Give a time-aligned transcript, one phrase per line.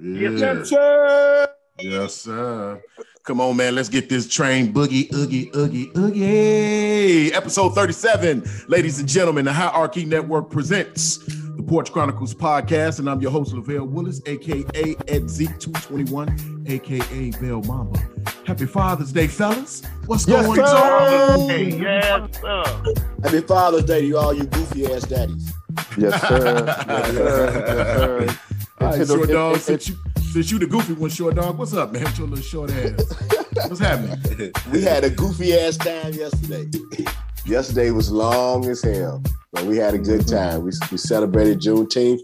[0.00, 0.62] Yeah.
[0.64, 1.48] sir.
[1.78, 2.82] Yes, sir.
[3.24, 3.74] Come on, man.
[3.74, 7.32] Let's get this train boogie, oogie, oogie, oogie.
[7.34, 11.18] Episode 37, ladies and gentlemen, the Hierarchy Network presents
[11.56, 14.60] the Porch Chronicles podcast, and I'm your host, Lovelle Willis, aka
[15.08, 18.00] Ed Zeke221, aka Bell Mamba.
[18.46, 19.82] Happy Father's Day, fellas.
[20.06, 20.62] What's Yes, going sir.
[20.64, 21.48] on?
[21.48, 22.64] Hey, yes, sir.
[23.24, 25.52] Happy Father's Day to you all you goofy ass daddies.
[25.98, 26.64] Yes, sir.
[26.88, 28.26] Yes, sir.
[28.28, 28.38] Yes, sir.
[28.86, 29.96] All right, short it- dog, it- since, you,
[30.32, 32.04] since you the goofy one, short dog, what's up, man?
[32.04, 33.14] With your little short ass.
[33.68, 34.52] What's happening?
[34.72, 36.66] We had a goofy ass time yesterday.
[37.46, 39.22] Yesterday was long as hell,
[39.52, 40.64] but we had a good time.
[40.64, 42.18] We, we celebrated Juneteenth,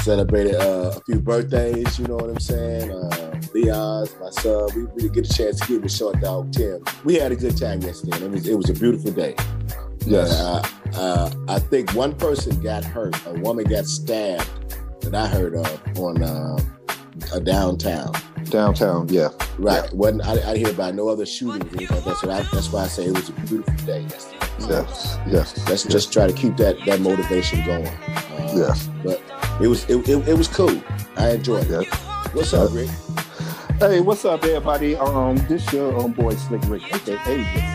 [0.00, 2.90] celebrated uh, a few birthdays, you know what I'm saying?
[2.90, 4.68] Uh, Leon's, my son.
[4.74, 6.82] We, we didn't get a chance to get with short dog Tim.
[7.04, 8.24] We had a good time yesterday.
[8.24, 9.36] It was, it was a beautiful day.
[10.06, 10.32] Yes.
[10.32, 13.14] Uh, uh, I think one person got hurt.
[13.26, 14.48] A woman got stabbed
[15.04, 16.58] that I heard of on uh,
[17.32, 18.12] a downtown.
[18.50, 19.28] Downtown, yeah.
[19.58, 19.90] Right.
[19.92, 21.72] Wasn't I, I didn't hear about no other shootings.
[21.72, 22.02] or anything.
[22.04, 24.38] That's what I, That's why I say it was a beautiful day yesterday.
[24.60, 25.18] Yes.
[25.26, 25.68] Yes.
[25.68, 27.86] Let's just try to keep that that motivation going.
[27.86, 28.88] Uh, Yes.
[29.02, 29.20] But
[29.60, 30.80] it was it, it, it was cool.
[31.16, 31.86] I enjoyed it.
[31.90, 31.94] Yes.
[32.34, 32.88] What's up, Rick?
[33.80, 34.94] Hey, what's up, everybody?
[34.94, 37.18] Um, this your um boy Slick Rick, aka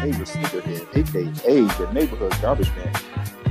[0.01, 1.21] favorite sneakerhead, aka
[1.85, 2.93] the neighborhood garbage man,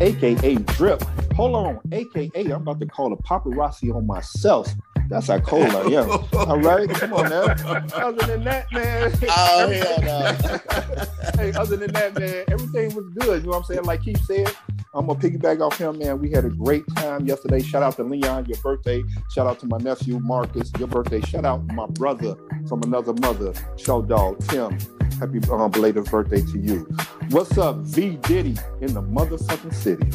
[0.01, 1.03] aka Drip.
[1.35, 4.67] Hold on, aka I'm about to call a paparazzi on myself.
[5.09, 6.07] That's how cola, yeah.
[6.35, 7.43] All right, come on now.
[7.95, 9.13] Other than that, man.
[9.31, 11.43] Oh hell no!
[11.43, 13.43] hey, other than that, man, everything was good.
[13.43, 13.85] You know what I'm saying?
[13.85, 14.55] Like Keith said,
[14.93, 16.21] I'm gonna piggyback off him, man.
[16.21, 17.63] We had a great time yesterday.
[17.63, 19.03] Shout out to Leon, your birthday.
[19.31, 21.21] Shout out to my nephew Marcus, your birthday.
[21.23, 22.37] Shout out to my brother
[22.69, 24.79] from another mother, Show Dog Tim.
[25.19, 26.89] Happy um, belated birthday to you.
[27.31, 30.07] What's up, V Diddy in the motherfucking city?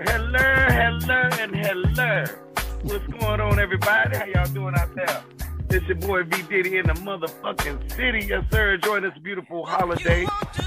[0.00, 2.49] Hello, hello, and hello.
[2.82, 4.16] What's going on, everybody?
[4.16, 5.22] How y'all doing out there?
[5.68, 8.26] It's your boy V Diddy in the motherfucking city.
[8.26, 8.74] Yes, sir.
[8.74, 10.24] Enjoying this beautiful holiday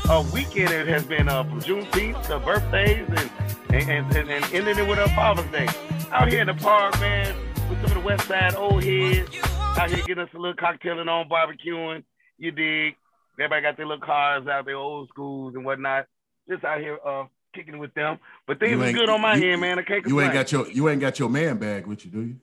[0.07, 0.69] uh, weekend.
[0.69, 3.31] It has been uh, from Juneteenth to birthdays and
[3.73, 5.67] and, and, and, and ending it with a Father's Day.
[6.11, 7.35] Out here in the park, man,
[7.67, 9.35] with some of the West Side old heads.
[9.43, 12.03] Out here getting us a little cocktailing on, barbecuing.
[12.37, 12.95] You dig?
[13.39, 16.05] Everybody got their little cars out their old schools and whatnot.
[16.47, 18.19] Just out here uh, kicking with them.
[18.47, 19.79] But things You are good on my you- end, man.
[19.79, 22.21] I can't You ain't got your you ain't got your man bag with you, do
[22.21, 22.35] you?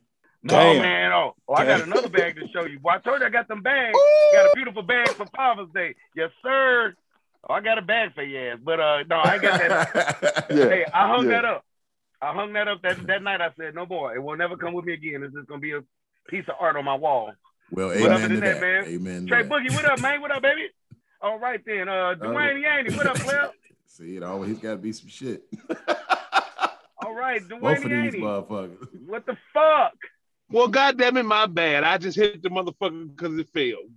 [0.43, 0.83] No, Damn.
[0.83, 1.13] man.
[1.13, 2.79] Oh, oh I got another bag to show you.
[2.79, 3.97] Boy, I told you I got them bags.
[4.33, 5.95] Got a beautiful bag for Father's Day.
[6.17, 6.95] Yes, sir.
[7.49, 8.59] Oh, I got a bag for your ass.
[8.65, 10.47] But uh no, I got that.
[10.51, 10.69] Yeah.
[10.69, 11.43] Hey, I hung yeah.
[11.43, 11.65] that up.
[12.23, 13.41] I hung that up that, that night.
[13.41, 14.15] I said, no more.
[14.15, 15.23] It will never come with me again.
[15.23, 15.81] It's just gonna be a
[16.29, 17.33] piece of art on my wall.
[17.71, 18.61] Well, But amen other to than that, that.
[18.61, 19.21] man, Amen.
[19.23, 19.51] to Trey that.
[19.51, 20.21] Boogie, what up, man?
[20.21, 20.69] What up, baby?
[21.23, 21.89] All right then.
[21.89, 23.51] Uh Dwayne Yaney, what up, player?
[23.93, 25.43] See, it always got to be some shit.
[27.05, 28.87] All right, Both of these motherfuckers.
[29.05, 29.95] What the fuck?
[30.49, 31.83] Well, goddamn it, my bad.
[31.83, 33.91] I just hit the motherfucker because it failed.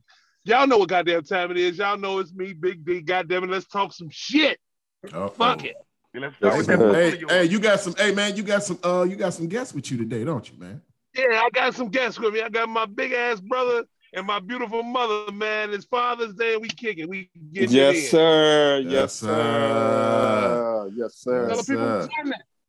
[0.45, 1.77] Y'all know what goddamn time it is.
[1.77, 3.01] Y'all know it's me, Big D.
[3.01, 4.59] Goddamn it, let's talk some shit.
[5.05, 5.27] Uh-oh.
[5.29, 5.75] Fuck it.
[6.15, 7.93] Let's start with that Hey, Hey, hey, you got some.
[7.95, 8.79] Hey, man, you got some.
[8.83, 10.81] Uh, you got some guests with you today, don't you, man?
[11.15, 12.41] Yeah, I got some guests with me.
[12.41, 13.83] I got my big ass brother
[14.13, 15.73] and my beautiful mother, man.
[15.73, 17.09] It's Father's Day and we kicking.
[17.09, 18.79] We get Yes, sir.
[18.83, 19.27] Yes, Yes, sir.
[19.27, 20.91] sir.
[20.95, 21.49] Yes, sir.
[21.49, 22.07] Yes, sir.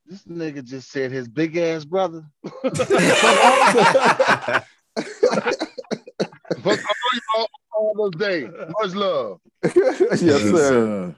[0.07, 2.25] This nigga just said his big ass brother.
[6.63, 8.41] Fuck all y'all Father's Day.
[8.83, 9.41] Much love.
[9.65, 11.15] yes, sir.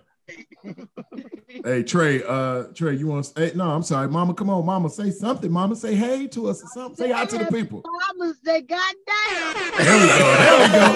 [1.65, 2.23] Hey, Trey.
[2.27, 3.27] Uh, Trey, you want?
[3.27, 4.35] to Hey, no, I'm sorry, Mama.
[4.35, 4.89] Come on, Mama.
[4.91, 5.77] Say something, Mama.
[5.77, 6.97] Say hey to us or something.
[7.07, 7.83] Say hi to the people.
[8.07, 9.55] Father's Day, goddamn.
[9.79, 10.37] There we go.
[10.39, 10.87] There we go.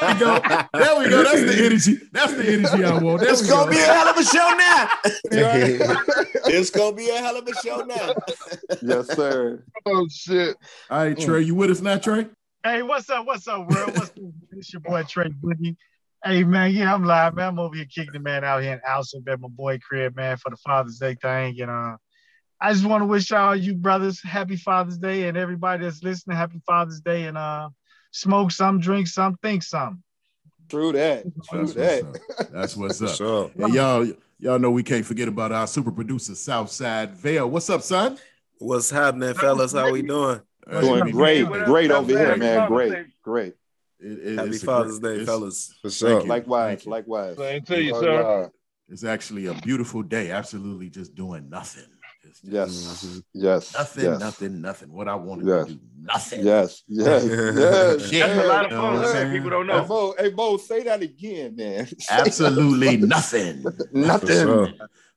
[0.00, 0.38] There we go.
[0.74, 1.22] There we go.
[1.24, 1.98] That's the energy.
[2.12, 3.20] That's the energy I want.
[3.20, 3.70] There It's we gonna go.
[3.70, 4.88] be a hell of a show now.
[6.46, 8.12] it's gonna be a hell of a show now.
[8.82, 9.64] yes, sir.
[9.86, 10.56] Oh shit.
[10.90, 11.42] All right, Trey.
[11.42, 12.26] You with us now, Trey?
[12.64, 13.26] Hey, what's up?
[13.26, 13.90] What's up, world?
[13.96, 14.18] What's up?
[14.52, 15.76] It's your boy Trey Boogie.
[16.24, 17.48] Hey man, yeah, I'm live, man.
[17.48, 20.36] I'm over here kicking the man out here in Alsip at my boy crib, man,
[20.36, 21.60] for the Father's Day thing.
[21.60, 21.96] And uh,
[22.60, 26.36] I just want to wish all you brothers happy Father's Day and everybody that's listening,
[26.36, 27.24] happy Father's Day.
[27.24, 27.70] And uh,
[28.12, 30.04] smoke some, drink some, think some.
[30.68, 31.24] True that.
[31.50, 32.04] True That's that.
[32.04, 32.52] what's up.
[32.52, 33.16] That's what's up.
[33.16, 33.50] Sure.
[33.58, 34.06] And y'all,
[34.38, 37.50] y'all know we can't forget about our super producer, Southside Vale.
[37.50, 38.16] What's up, son?
[38.58, 39.72] What's happening, fellas?
[39.72, 40.40] How we doing?
[40.70, 42.68] Doing great, great over here, man.
[42.68, 43.54] Great, great.
[44.02, 45.74] It- it- Happy it's Father's great- Day, it's- fellas.
[45.82, 46.28] For Thank you.
[46.28, 46.90] Likewise, Thank you.
[46.90, 47.36] likewise.
[47.36, 48.22] Same to you, sir.
[48.22, 48.50] love.
[48.88, 50.30] It's actually a beautiful day.
[50.30, 51.84] Absolutely, just doing nothing.
[52.24, 53.18] It's just Yes, mm-hmm.
[53.34, 54.92] yes, Nothing, yes, nothing, nothing.
[54.92, 55.66] What I wanted Yes.
[55.66, 56.44] to do, nothing.
[56.46, 58.08] yes, yes, yes.
[58.08, 58.20] Shit.
[58.26, 58.94] That's a lot of You know fun.
[58.96, 59.12] I'm man.
[59.12, 59.32] saying?
[59.32, 59.86] People don't Hey, know.
[59.86, 61.86] Mo, hey, Mo, say that again, man.
[61.98, 63.62] Say Absolutely nothing.
[63.92, 64.74] nothing,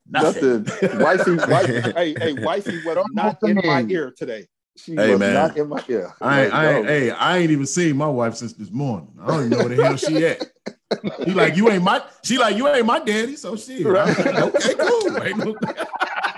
[0.08, 0.64] Nothing.
[0.64, 1.00] nothing.
[1.00, 4.46] wifey, wifey, hey, hey, wifey was not in my ear today.
[4.77, 5.33] She Hey, was man.
[5.33, 6.13] not in my ear.
[6.22, 9.13] I ain't, I ain't, hey, I ain't even seen my wife since this morning.
[9.22, 10.48] I don't even know where the hell she at.
[11.24, 13.86] She like, you ain't my, she like, you ain't my daddy, so shit.
[13.86, 14.16] Right.
[14.18, 15.56] okay, cool.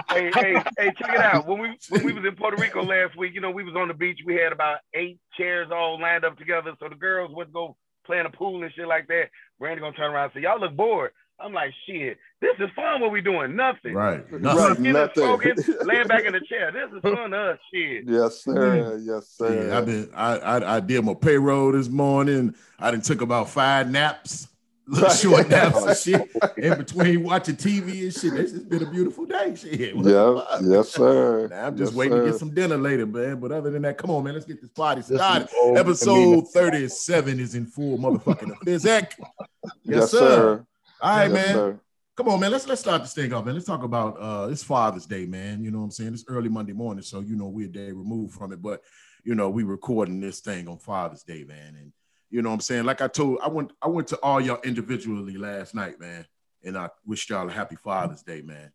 [0.09, 1.45] Hey, hey, hey, check it out.
[1.45, 3.89] When we when we was in Puerto Rico last week, you know, we was on
[3.89, 4.19] the beach.
[4.25, 7.75] We had about eight chairs all lined up together, so the girls would go
[8.05, 9.25] play in the pool and shit like that.
[9.59, 13.01] Brandy gonna turn around and say, "Y'all look bored." I'm like, "Shit, this is fun.
[13.01, 13.55] What we doing?
[13.55, 13.93] Nothing.
[13.93, 14.23] right.
[14.31, 14.41] Right.
[14.41, 14.83] Nothing.
[14.83, 15.23] Getting nothing.
[15.23, 15.55] smoking,
[15.85, 16.71] laying back in the chair.
[16.71, 17.59] This is fun to us.
[17.73, 18.05] Shit.
[18.07, 18.53] Yes, sir.
[18.97, 19.05] Mm.
[19.05, 19.67] Yes, sir.
[19.67, 22.55] Yeah, I've been, I, I, I did my payroll this morning.
[22.79, 24.47] I done took about five naps,
[24.87, 25.17] little Right.
[25.17, 28.33] short naps and shit in between watching TV and shit.
[28.33, 29.53] It's just been a beautiful day.
[29.55, 29.95] Shit.
[29.95, 31.47] Yeah, yes, sir.
[31.49, 33.39] Now, I'm just Yes, waiting to get some dinner later, man.
[33.39, 34.33] But other than that, come on, man.
[34.33, 35.49] Let's get this party started.
[35.61, 39.13] old Episode 37 is in full motherfucking physic.
[39.19, 40.17] Yes, Yes, sir.
[40.19, 40.65] sir.
[41.01, 41.55] All right, Yes, man.
[41.55, 41.79] sir.
[42.15, 42.51] Come on, man.
[42.51, 43.53] Let's let's start this thing off, man.
[43.53, 45.63] Let's talk about uh it's Father's Day, man.
[45.63, 46.13] You know what I'm saying?
[46.13, 48.81] It's early Monday morning, so you know we're a day removed from it, but
[49.23, 51.75] you know, we recording this thing on Father's Day, man.
[51.79, 51.91] And
[52.31, 52.85] you know what I'm saying?
[52.85, 56.25] Like I told, I went I went to all y'all individually last night, man.
[56.63, 58.71] And I wish y'all a happy Father's Day, man.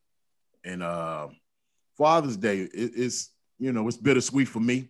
[0.63, 1.37] And um
[1.99, 4.89] Father's Day it, it's you know it's bittersweet for me.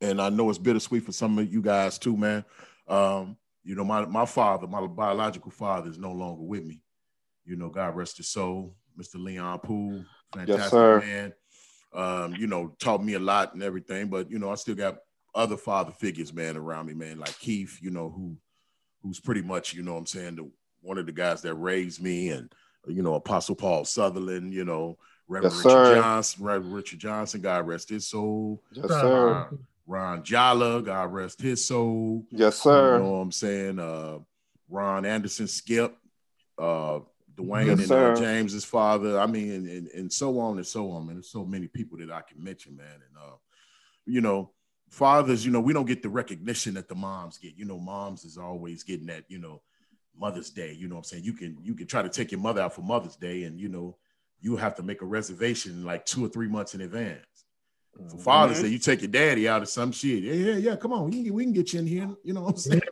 [0.00, 2.44] And I know it's bittersweet for some of you guys too, man.
[2.88, 6.82] Um, you know, my my father, my biological father, is no longer with me.
[7.44, 9.16] You know, God rest his soul, Mr.
[9.16, 11.00] Leon Poole, fantastic sir.
[11.00, 11.32] man.
[11.92, 14.98] Um, you know, taught me a lot and everything, but you know, I still got
[15.34, 18.36] other father figures, man, around me, man, like Keith, you know, who
[19.02, 20.50] who's pretty much, you know what I'm saying, the
[20.80, 22.52] one of the guys that raised me and
[22.86, 25.94] you know, Apostle Paul Sutherland, you know, Reverend Yes, Richard.
[25.94, 28.62] Johnson, Reverend Richard Johnson, God rest his soul.
[28.72, 29.32] Yes, sir.
[29.32, 32.26] Ron, Ron Jala, God rest his soul.
[32.30, 32.94] Yes, sir.
[32.94, 33.78] You know what I'm saying?
[33.78, 34.18] Uh,
[34.68, 35.96] Ron Anderson, Skip,
[36.58, 37.00] uh,
[37.36, 39.18] Dwayne Yes, and uh, James's father.
[39.18, 41.16] I mean, and, and, and so on and so on, man.
[41.16, 42.86] There's so many people that I can mention, man.
[42.86, 43.36] And, uh,
[44.06, 44.52] you know,
[44.88, 47.56] fathers, you know, we don't get the recognition that the moms get.
[47.56, 49.62] You know, moms is always getting that, you know,
[50.16, 50.72] Mother's Day.
[50.72, 51.24] You know what I'm saying?
[51.24, 53.68] You can you can try to take your mother out for Mother's Day and, you
[53.68, 53.96] know,
[54.40, 57.43] you have to make a reservation like two or three months in advance.
[57.94, 58.18] For mm-hmm.
[58.18, 60.22] Father's Day, you take your daddy out of some shit.
[60.22, 60.76] Yeah, yeah, yeah.
[60.76, 62.10] Come on, we can, we can get you in here.
[62.24, 62.82] You know what I'm saying?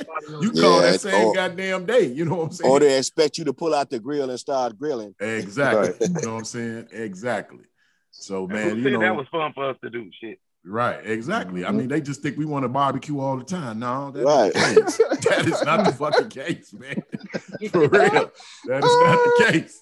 [0.41, 2.07] You call Yeah, that same or- goddamn day.
[2.07, 2.71] You know what I'm saying?
[2.71, 5.15] Or they expect you to pull out the grill and start grilling.
[5.19, 5.89] exactly.
[5.89, 6.01] Right.
[6.01, 6.89] You know what I'm saying?
[6.93, 7.65] Exactly.
[8.13, 10.09] So man, you know, that was fun for us to do?
[10.21, 10.39] Shit.
[10.65, 11.05] Right?
[11.05, 11.65] Exactly.
[11.65, 13.79] I mean, they just think we want to barbecue all the time.
[13.81, 14.53] No, that Right.
[14.53, 14.97] the case.
[15.29, 17.03] that is not the fucking case, man.
[17.71, 18.31] For real,
[18.67, 19.81] that is not the case.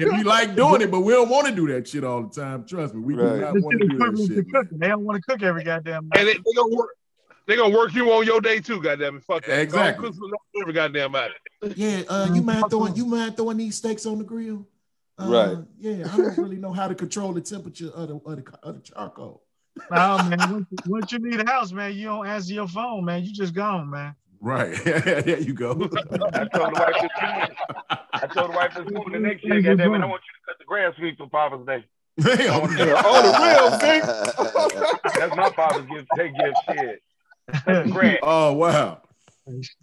[0.00, 2.40] yeah, we like doing it, but we don't want to do that shit all the
[2.40, 2.64] time.
[2.64, 4.46] Trust me, we do not They want to do that shit.
[4.52, 4.68] Man.
[4.72, 6.90] They don't want to cook every goddamn And they, they gonna work.
[7.46, 8.80] They gonna work you on your day too.
[8.80, 9.60] Goddamn it, fuck that.
[9.60, 10.02] Exactly.
[10.02, 11.34] Go cook some every goddamn body.
[11.74, 14.66] Yeah, uh, you mind throwing you mind throwing these steaks on the grill?
[15.18, 15.56] Uh, Right.
[15.78, 18.74] Yeah, I don't really know how to control the temperature of the of the, of
[18.76, 19.42] the charcoal.
[19.90, 20.38] No, man.
[20.52, 23.24] Once, once you leave the house, man, you don't answer your phone, man.
[23.24, 24.14] You just gone, man.
[24.40, 24.74] Right.
[24.84, 25.70] there you go.
[25.70, 27.56] I told the wife this morning.
[28.12, 29.22] I told the wife this morning.
[29.22, 31.28] The next year, goddamn it, I want you to cut the grass for me for
[31.28, 31.84] Father's Day.
[32.20, 32.50] Damn.
[32.52, 32.68] Oh,
[33.04, 35.20] oh, the real thing.
[35.20, 36.08] That's my father's gift.
[36.16, 37.02] They give shit.
[37.64, 38.18] Cut the grass.
[38.22, 39.00] Oh wow.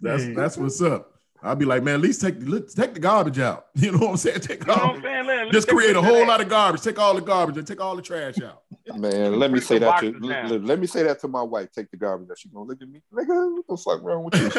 [0.00, 1.14] That's that's what's up.
[1.42, 3.66] I'll be like, man, at least take let's take the garbage out.
[3.74, 4.40] You know what I'm saying?
[4.40, 5.26] Take You know what all, I'm saying?
[5.26, 6.82] Let's just create a whole lot of garbage.
[6.82, 8.62] Take all the garbage and take all the trash out.
[8.96, 10.48] Man, let me say that to boxes down.
[10.50, 11.70] let, let me say that to my wife.
[11.72, 12.38] Take the garbage out.
[12.38, 13.56] She gonna look at me, nigga.
[13.56, 14.50] What the fuck wrong with you?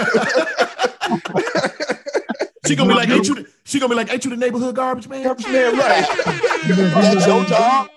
[2.68, 3.36] She gonna be like, ain't you?
[3.36, 5.24] The, she gonna be like, ain't you the neighborhood garbage man?
[5.24, 6.08] Garbage man, right?
[6.68, 7.90] That's your job.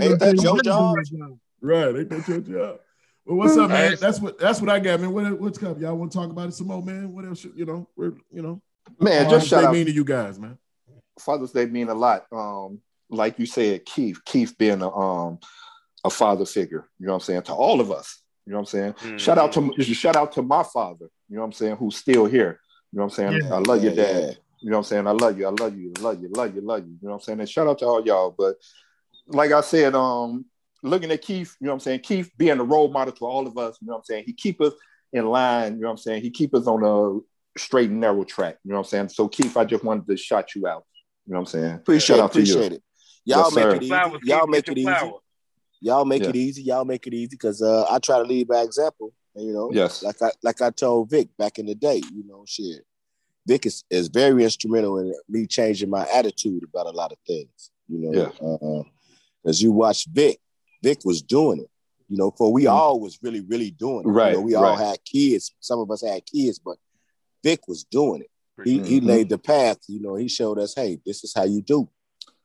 [0.00, 0.96] Ain't that your job?
[1.60, 2.80] Right, ain't that your job?
[3.26, 3.90] Well, what's up, man?
[3.90, 3.96] Hey.
[3.96, 5.12] That's what that's what I got, man.
[5.12, 5.80] What, what's up?
[5.80, 7.12] Y'all want to talk about it some more, man?
[7.12, 7.44] What else?
[7.44, 8.62] You know, we're you know,
[9.00, 9.72] Man, just shout Day out.
[9.72, 10.56] mean to you guys, man.
[11.18, 12.26] Father's Day mean a lot.
[12.32, 12.80] Um,
[13.10, 15.38] like you said, Keith, Keith being a um
[16.04, 18.20] a father figure, you know what I'm saying, to all of us.
[18.46, 19.18] You know what I'm saying?
[19.18, 22.26] Shout out to shout out to my father, you know what I'm saying, who's still
[22.26, 22.60] here.
[22.92, 23.42] You know what I'm saying?
[23.42, 23.54] Yeah.
[23.54, 24.22] I love you, Yeah, dad.
[24.22, 24.32] yeah.
[24.60, 25.06] You know what I'm saying?
[25.06, 26.92] I love you, I love you, I love you, love you, love you.
[26.92, 27.40] You know what I'm saying?
[27.40, 28.34] And shout out to all y'all.
[28.36, 28.56] But
[29.26, 30.46] like I said, um,
[30.82, 32.00] looking at Keith, you know what I'm saying?
[32.00, 34.24] Keith being a role model to all of us, you know what I'm saying?
[34.26, 34.72] He keep us
[35.12, 36.22] in line, you know what I'm saying?
[36.22, 39.08] He keep us on a straight and narrow track, you know what I'm saying?
[39.10, 40.84] So Keith, I just wanted to shout you out.
[41.26, 41.74] You know what I'm saying?
[41.76, 42.22] Appreciate Shout it.
[42.22, 42.52] out to you.
[42.54, 42.82] Appreciate it.
[43.24, 43.74] Y'all Yes, make sir.
[43.76, 43.94] it easy.
[44.28, 45.12] Y'all make it easy.
[45.80, 46.28] Y'all make Yeah.
[46.30, 46.62] it easy.
[46.62, 49.12] Y'all make it easy because uh, I try to lead by example.
[49.34, 50.02] And, you know, Yes.
[50.02, 51.96] like I like I told Vic back in the day.
[52.12, 52.82] You know, shit.
[53.46, 57.70] Vic is, is very instrumental in me changing my attitude about a lot of things.
[57.88, 58.46] You know, Yeah.
[58.46, 58.82] uh,
[59.46, 60.40] as you watch Vic,
[60.82, 61.70] Vic was doing it.
[62.08, 62.70] You know, for we Mhm.
[62.72, 64.08] all was really, really doing it.
[64.10, 64.78] Right, You know, we all right.
[64.78, 65.54] had kids.
[65.60, 66.78] Some of us had kids, but
[67.42, 68.30] Vic was doing it.
[68.64, 69.06] He he Mhm.
[69.06, 69.78] laid the path.
[69.88, 71.88] You know, he showed us, hey, this is how you do.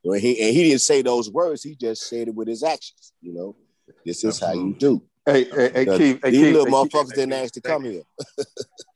[0.04, 1.64] Know, he, and he didn't say those words.
[1.64, 3.14] He just said it with his actions.
[3.22, 3.56] You know,
[4.06, 5.04] This is how you do.
[5.26, 8.04] Hey, hey, hey, Keith, hey, These little hey, motherfuckers didn't ask to come here.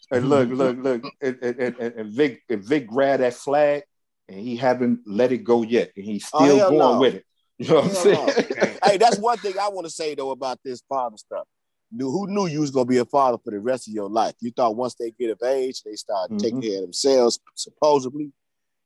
[0.09, 3.83] Hey, look, look, look, and, and, and, and Vic, and Vic grabbed that flag,
[4.29, 6.99] and he haven't let it go yet, and he's Oh, still hell going no.
[6.99, 7.25] with it.
[7.59, 8.77] You know what I'm saying?
[8.83, 11.45] hey, that's one thing I want to say though about this father stuff.
[11.91, 14.33] Knew- Who knew you was gonna be a father for the rest of your life?
[14.39, 16.67] You thought once they get of age, they start taking Mhm.
[16.67, 18.31] care of themselves, supposedly,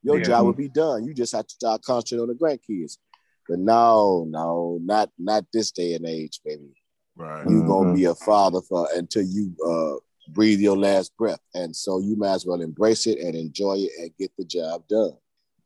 [0.08, 0.26] your Yeah.
[0.28, 1.06] job would be done.
[1.06, 2.98] You just have to start concentrating on the grandkids.
[3.50, 6.74] But no, no, not not this day and age, baby.
[7.16, 7.48] Right.
[7.50, 7.96] You are gonna Mhm.
[7.96, 9.96] be a father for until you uh,
[10.34, 13.92] breathe your last breath, and so you might as well embrace it and enjoy it
[14.00, 15.14] and get the job done.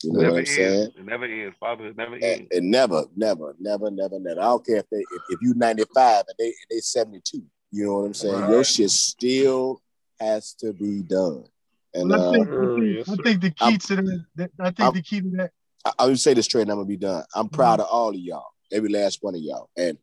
[0.03, 0.55] You know never what I'm ends.
[0.55, 0.91] saying?
[0.97, 1.55] It never ends.
[1.59, 2.47] Fatherhood never And, ends.
[2.51, 4.39] and never, never, never, never, never.
[4.39, 7.43] I don't care if they if, if you 95 and they and they 72.
[7.71, 8.49] You know what I'm saying?
[8.49, 9.81] Your shit still
[10.19, 11.45] has to be done.
[11.93, 13.95] And Well, I uh, think, I Uh, think, yes, I think the key I'm- to
[13.95, 15.51] that, that- I think I'm- the key to that.
[15.85, 17.23] I, I would say this straight and I'm gonna be done.
[17.35, 19.69] I'm proud of all of y'all, every last one of y'all.
[19.77, 19.97] And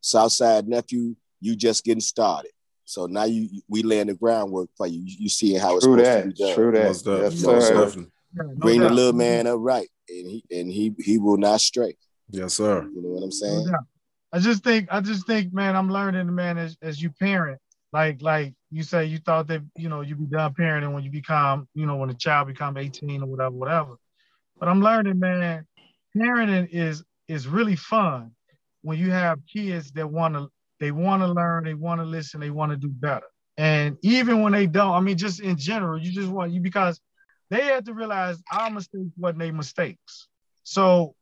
[0.00, 2.50] Southside nephew, you just getting started.
[2.84, 5.00] So now you we laying the groundwork for you.
[5.00, 6.54] You, you seeing how it's True supposed to be done.
[6.54, 6.84] True that.
[6.84, 7.34] Most definitely.
[7.36, 7.74] Yes, Most sir.
[7.84, 8.12] definitely.
[8.36, 11.60] Yeah, no Bring the little man up right, and he and he he will not
[11.60, 11.96] stray.
[12.30, 12.82] Yes, sir.
[12.94, 13.66] You know what I'm saying?
[13.66, 13.80] doubt.
[14.32, 17.60] I just think, I just think, man, I'm learning, man, as, as you parent,
[17.92, 21.10] like, like you say, you thought that, you know, you be done parenting when you
[21.10, 23.94] become, you know, when a child become 18 or whatever, whatever.
[24.58, 25.66] But I'm learning, man,
[26.16, 28.32] parenting is is really fun
[28.82, 32.40] when you have kids that want to, they want to learn, they want to listen,
[32.40, 33.24] they want to do better.
[33.56, 37.00] And even when they don't, I mean, just in general, you just want you because
[37.50, 40.28] they have to realize our mistakes wasn't their mistakes.
[40.64, 41.14] So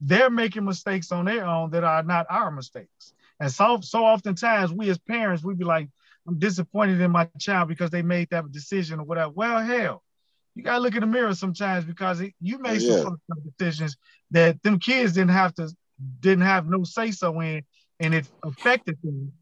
[0.00, 3.12] they're making mistakes on their own that are not our mistakes.
[3.38, 5.88] And so so oftentimes we as parents, we be like,
[6.26, 9.30] I'm disappointed in my child because they made that decision or whatever.
[9.30, 10.02] Well, hell,
[10.54, 13.02] you gotta look in the mirror sometimes because it, you made Yeah.
[13.02, 13.96] some fucked decisions
[14.30, 15.70] that them kids didn't have to
[16.20, 17.62] didn't have no say so in,
[18.00, 19.32] and it affected them,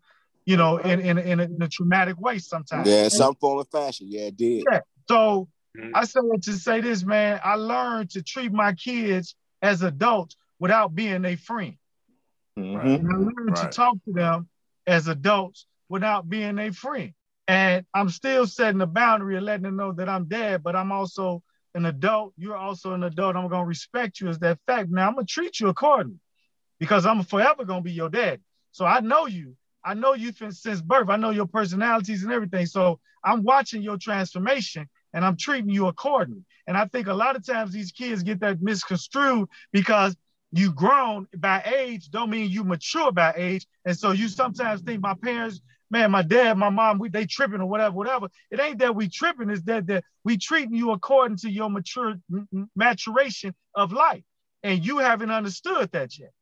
[0.44, 2.88] you know, in in, in, a, in a traumatic way sometimes.
[2.88, 4.08] Yeah, in some form of fashion.
[4.10, 4.64] Yeah, it did.
[4.70, 4.80] Yeah.
[5.08, 5.92] So Mhm.
[5.94, 7.40] I said to say this, man.
[7.42, 11.78] I learned to treat my kids as adults without being their friend.
[12.58, 12.84] Mhm.
[12.84, 13.56] And I learned Right.
[13.56, 14.48] to talk to them
[14.86, 17.12] as adults without being a friend.
[17.48, 20.90] And I'm still setting a boundary and letting them know that I'm dad, but I'm
[20.90, 21.42] also
[21.74, 22.32] an adult.
[22.38, 23.36] You're also an adult.
[23.36, 24.88] I'm gonna respect you as that fact.
[24.88, 26.18] Now I'm gonna treat you accordingly
[26.80, 28.40] because I'm forever gonna be your dad.
[28.70, 29.54] So I know you.
[29.84, 31.10] I know you since birth.
[31.10, 32.64] I know your personalities and everything.
[32.64, 36.42] So I'm watching your transformation and I'm treating you accordingly.
[36.66, 40.16] And I think a lot of times these kids get that misconstrued because
[40.52, 43.66] you grown by age don't mean you mature by age.
[43.84, 45.60] And so you sometimes think my parents,
[45.92, 48.28] man, my dad, my mom, we they tripping or whatever, whatever.
[48.50, 52.14] It ain't that we tripping, it's that that we treating you according to your mature
[52.74, 54.24] maturation of life.
[54.64, 56.32] And you haven't understood that yet.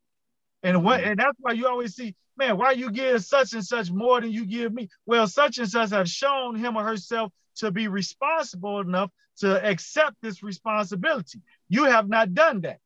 [0.62, 1.10] And what mm.
[1.10, 4.30] and that's why you always see, man, why you give such and such more than
[4.30, 4.88] you give me?
[5.04, 10.16] Well, such and such have shown him or herself to be responsible enough to accept
[10.22, 11.40] this responsibility.
[11.68, 12.78] You have not done that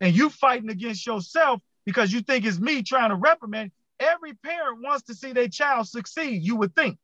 [0.00, 3.72] and you fighting against yourself because you think it's me trying to reprimand.
[4.00, 6.98] Every parent wants to see their child succeed, you would think.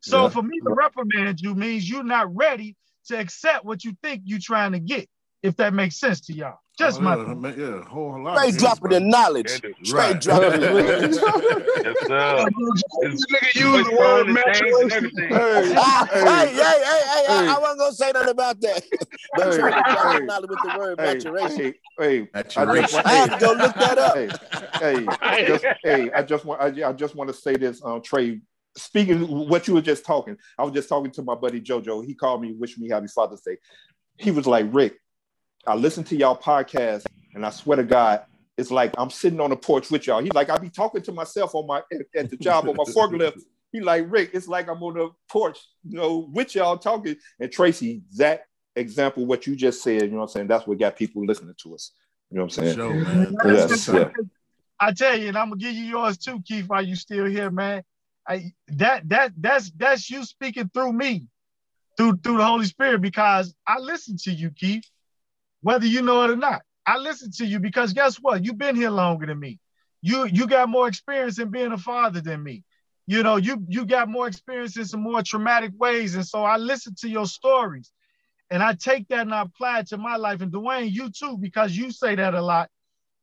[0.00, 0.28] So Yeah.
[0.28, 4.38] for me to reprimand you means you're not ready to accept what you think you're
[4.40, 5.08] trying to get,
[5.42, 6.58] if that makes sense to y'all.
[6.78, 8.38] Just Oh, my yeah, man, yeah, whole lot.
[8.38, 9.50] Straight of dropping the knowledge.
[9.64, 9.70] Yeah.
[9.82, 10.20] Straight Right.
[10.20, 12.44] dropping the Yes, sir.
[13.00, 15.12] This nigga Voice use the word and things and maturation.
[15.16, 17.48] Hey, hey, hey, hey, hey, hey, I, Hey.
[17.48, 18.82] I wasn't gonna say nothing about that.
[19.34, 21.74] but Hey, Trey dropped the hey, knowledge with the word hey, maturation.
[21.98, 23.02] hey, hey, I just Maturation.
[23.04, 24.16] I had to go look that up.
[24.80, 28.02] Hey, hey, just, hey, I just want, I, I just want to say this, um,
[28.02, 28.40] Trey.
[28.76, 32.04] Speaking what you were just talking, I was just talking to my buddy JoJo.
[32.04, 33.56] He called me, wished me happy Father's Day.
[34.18, 34.98] He was like, Rick,
[35.66, 38.22] I listen to y'all podcast, and I swear to God,
[38.56, 40.22] it's like I'm sitting on the porch with y'all.
[40.22, 42.84] He's like, I be talking to myself on my at, at the job on my
[42.92, 43.40] forklift.
[43.72, 47.16] He like, Rick, it's like I'm on the porch, you know, with y'all talking.
[47.38, 50.46] And Tracy, that example, what you just said, you know what I'm saying?
[50.48, 51.92] That's what got people listening to us.
[52.30, 52.76] You know what I'm saying?
[52.76, 53.36] Show, man.
[53.44, 54.10] Yes, yeah.
[54.80, 57.50] I tell you, and I'm gonna give you yours too, Keith, while you still here,
[57.50, 57.82] man.
[58.26, 61.26] I that that that's that's you speaking through me,
[61.96, 64.84] through through the Holy Spirit, because I listen to you, Keith,
[65.62, 66.62] whether you know it or not.
[66.86, 68.44] I listen to you because guess what?
[68.44, 69.58] You've been here longer than me.
[70.00, 72.64] You you got more experience in being a father than me.
[73.06, 76.14] You know, you you got more experience in some more traumatic ways.
[76.14, 77.90] And so I listen to your stories
[78.50, 80.40] and I take that and I apply it to my life.
[80.40, 82.70] And Dwayne, you too, because you say that a lot.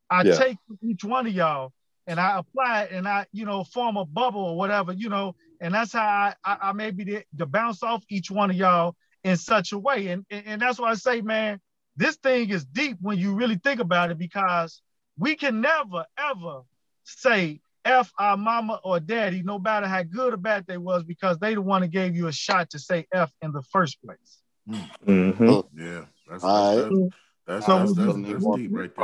[0.10, 0.38] I Yeah.
[0.38, 1.72] take each one of y'all
[2.08, 5.36] and I apply it and I, you know, form a bubble or whatever, you know,
[5.62, 8.56] and that's how I, I, I may be to, to bounce off each one of
[8.56, 10.08] y'all in such a way.
[10.08, 11.60] And, and, and that's why I say, man,
[11.97, 14.81] this thing is deep when you really think about it because
[15.17, 16.61] we can never, ever
[17.03, 21.37] say F our mama or daddy, no matter how good or bad they was, because
[21.37, 24.41] they the one that gave you a shot to say F in the first place.
[24.67, 25.67] Mhm.
[25.75, 27.11] Yeah, that's that's, right.
[27.45, 28.95] that's, So that's, when that's, you- that's deep right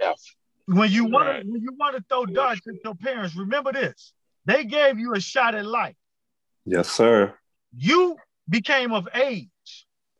[0.00, 0.14] there.
[0.66, 1.42] When you want Right.
[1.42, 4.14] to when you want to throw darts at your parents, remember this.
[4.46, 5.96] They gave you a shot at life.
[6.64, 7.34] Yes, sir.
[7.76, 8.16] You
[8.48, 9.48] became of age.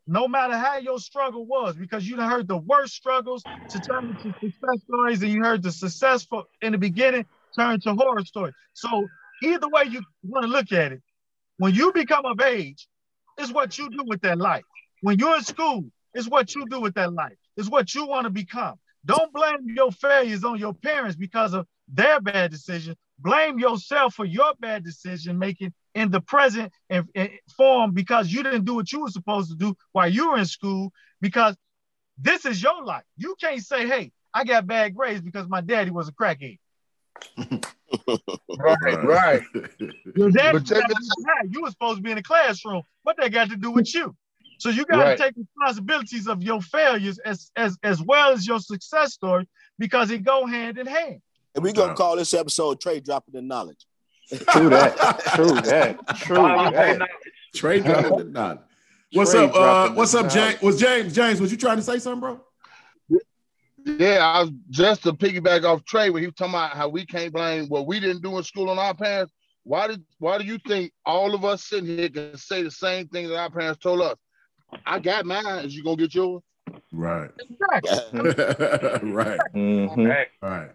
[0.07, 4.33] No matter how your struggle was, because you heard the worst struggles to turn into
[4.39, 7.25] success stories, and you heard the successful in the beginning
[7.57, 8.53] turn to horror stories.
[8.73, 9.07] So
[9.43, 11.01] either way you want to look at it,
[11.57, 12.87] when you become of age,
[13.37, 14.63] it's what you do with that life.
[15.01, 17.35] When you're in school, it's what you do with that life.
[17.57, 18.75] It's what you want to become.
[19.05, 22.95] Don't blame your failures on your parents because of their bad decision.
[23.19, 28.43] Blame yourself for your bad decision making in the present and, and form because you
[28.43, 31.55] didn't do what you were supposed to do while you were in school because
[32.17, 33.03] this is your life.
[33.17, 36.59] You can't say, hey, I got bad grades because my daddy was a crackhead.
[38.57, 39.41] Right, right.
[40.15, 41.47] Your daddy But check got this- to be high.
[41.49, 42.81] you were supposed to be in the classroom.
[43.03, 44.15] What that got to do with you?
[44.59, 45.17] So you got to Right.
[45.17, 49.47] take responsibilities of your failures as, as as well as your success story
[49.79, 51.21] because it go hand in hand.
[51.53, 53.85] And we're gonna call this episode "Trey dropping the knowledge.
[54.29, 55.19] True that.
[55.35, 56.17] True that.
[56.17, 57.09] True that.
[57.53, 58.59] Trey dropping the knowledge.
[59.13, 59.55] What's Trey up?
[59.55, 60.35] Uh, what's up, James?
[60.35, 60.61] knowledge.
[60.61, 61.13] Was James?
[61.15, 62.41] James, was you trying to say something, bro?
[63.85, 67.05] Yeah, I was just to piggyback off Trey when he was talking about how we
[67.05, 69.31] can't blame what we didn't do in school on our parents.
[69.63, 73.07] Why did why do you think all of us sitting here can say the same
[73.07, 74.15] thing that our parents told us?
[74.85, 75.65] I got mine.
[75.65, 76.41] Is you gonna get yours?
[76.95, 77.29] Right.
[77.39, 78.29] Exactly.
[79.11, 79.39] right.
[79.53, 80.25] Mhm.
[80.41, 80.69] Right.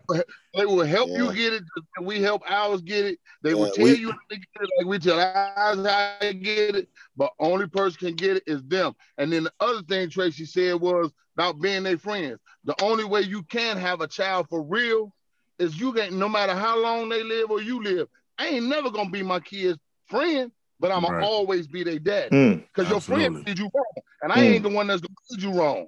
[0.54, 1.16] They will help Yeah.
[1.18, 1.62] you get it.
[2.02, 3.18] We help ours get it.
[3.42, 6.34] They will tell we- you how to get it like we tell ours how to
[6.34, 6.88] get it.
[7.16, 8.94] But only person can get it is them.
[9.16, 12.38] And then the other thing Tracy said was about being their friends.
[12.64, 15.14] The only way you can have a child for real
[15.58, 18.08] is you get no matter how long they live or you live.
[18.38, 21.24] I ain't never gonna be my kid's friend, but I'm gonna Right.
[21.24, 22.30] always be their dad.
[22.30, 22.62] Mm.
[22.66, 23.84] Because your friend did you wrong.
[24.22, 25.86] And I ain't the one that's gonna lead you wrong.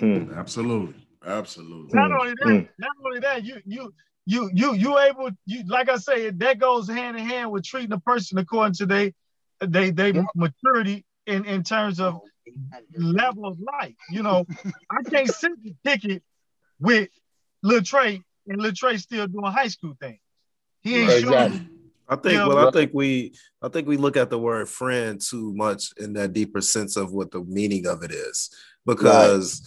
[0.00, 0.36] Mm.
[0.36, 0.94] Absolutely.
[1.24, 1.98] Absolutely.
[1.98, 2.68] Not Mm, only that, mm.
[2.78, 3.94] not only that, you you
[4.26, 7.92] you you you able you like I say that goes hand in hand with treating
[7.92, 9.14] a person according to they
[9.60, 10.22] they they Yeah.
[10.34, 12.20] maturity in in terms of
[12.96, 13.94] level of life.
[14.10, 14.46] You know,
[14.90, 16.22] I can't sit and kick it
[16.80, 17.08] with
[17.62, 20.18] Lil Trey and Lil Trey still doing high school things.
[20.82, 21.68] He ain't Right, showing exactly.
[22.08, 25.20] I think Yeah, well, I think we I think we look at the word friend
[25.20, 28.50] too much in that deeper sense of what the meaning of it is.
[28.84, 29.62] Because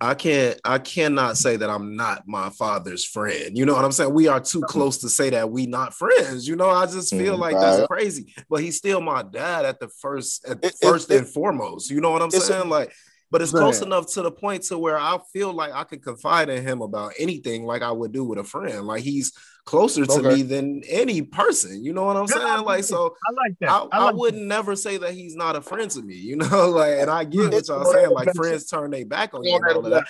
[0.00, 3.56] I can't I cannot say that I'm not my father's friend.
[3.58, 4.12] You know what I'm saying?
[4.14, 6.46] We are too close to say that we not friends.
[6.46, 7.40] You know, I just feel Mhm.
[7.40, 8.34] like that's crazy.
[8.48, 11.90] But he's still my dad at the first at It- it- first it- and foremost.
[11.90, 12.68] You know what I'm it's a- saying?
[12.68, 12.92] like
[13.30, 16.48] but it's close enough to the point to where I feel like I could confide
[16.48, 18.86] in him about anything like I would do with a friend.
[18.86, 19.32] Like he's
[19.66, 21.84] closer to me than any person.
[21.84, 22.64] You know what I'm Good saying?
[22.64, 23.70] Like so I like that.
[23.70, 26.70] I, I, like wouldn't never say that he's not a friend to me, you know.
[26.70, 28.10] Like, and I get what y'all saying.
[28.10, 30.06] Like, friends turn their back on you and all of that.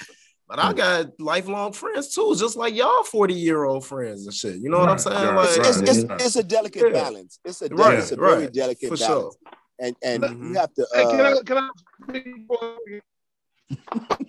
[0.49, 4.57] But I got lifelong friends too, just like y'all 40 year old friends and shit.
[4.57, 5.15] You know what I'm saying?
[5.15, 7.03] right, like, It's, it's, it's, it's a delicate Yeah.
[7.05, 7.39] balance.
[7.45, 9.37] It's a, Right, it's a very right, delicate for balance.
[9.37, 9.53] sure.
[9.81, 10.87] And and you have to.
[10.93, 11.71] Hey, can Uh, I can I
[12.09, 12.59] speak for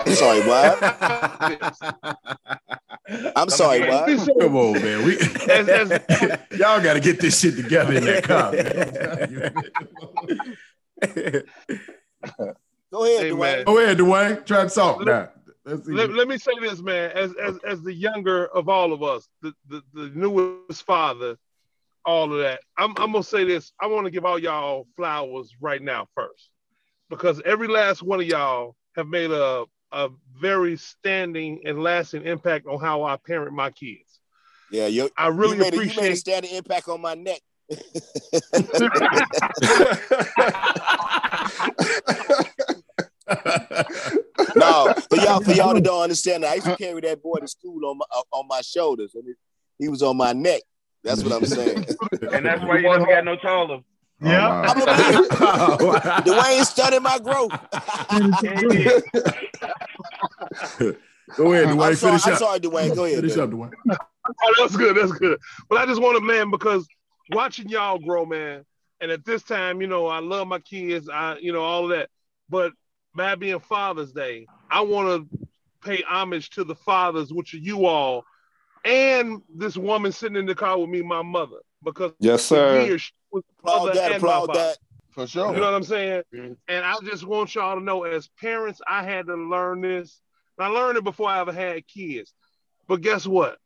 [0.05, 0.77] I'm sorry, what?
[3.35, 4.19] I'm sorry, Hey, what?
[4.19, 5.03] so- Come on, man.
[5.05, 5.17] We
[5.51, 5.89] As- as-
[6.59, 8.51] y'all got to get this shit together in that car.
[12.91, 13.39] Go ahead, Hey, Dwayne.
[13.39, 13.63] man.
[13.65, 14.45] Go ahead, Dwayne.
[14.45, 15.29] Try to talk now.
[15.65, 17.11] Let's let, let me say this, man.
[17.11, 21.37] As as as the younger of all of us, the the, the newest father,
[22.09, 22.61] all of that.
[22.77, 23.71] I'm I'm gonna say this.
[23.79, 26.49] I want to give all y'all flowers right now first,
[27.09, 32.65] because every last one of y'all have made a a very standing and lasting impact
[32.67, 34.19] on how I parent my kids.
[34.71, 37.41] Yeah, you, I really you, made a, you made a standing impact on my neck.
[44.55, 47.47] no, for y'all, for y'all that don't understand, I used to carry that boy to
[47.47, 49.37] school on my on my shoulders, and it,
[49.77, 50.63] he was on my neck.
[51.03, 51.85] That's what I'm saying.
[52.33, 53.79] And that's why you never got no taller.
[54.21, 54.73] Yeah.
[54.75, 56.19] Oh, wow.
[56.25, 57.51] Dwayne studied my growth.
[61.37, 61.95] Go ahead, I'm Dwayne.
[61.95, 62.39] sorry, Finish I'm up.
[62.39, 62.95] sorry, Dwayne.
[62.95, 63.19] Go ahead.
[63.19, 63.43] Finish Dwayne.
[63.43, 63.71] up, Dwayne.
[64.43, 64.97] Oh, that's good.
[64.97, 65.39] That's good.
[65.69, 66.87] But I just want to, man, because
[67.31, 68.65] watching y'all grow, man,
[68.99, 71.91] and at this time, you know, I love my kids, I, you know, all of
[71.97, 72.09] that.
[72.49, 72.73] But
[73.15, 75.47] by being Father's Day, I want to
[75.83, 78.23] pay homage to the fathers, which are you all,
[78.85, 82.81] and this woman sitting in the car with me, my mother, because yes, sir.
[82.83, 84.11] years she was the mother that.
[84.13, 84.77] and my that.
[85.11, 85.53] For sure.
[85.53, 86.23] You know what I'm saying?
[86.33, 86.55] Mhm.
[86.67, 90.21] And I just want y'all to know, as parents, I had to learn this.
[90.57, 92.33] And I learned it before I ever had kids.
[92.87, 93.57] But guess what?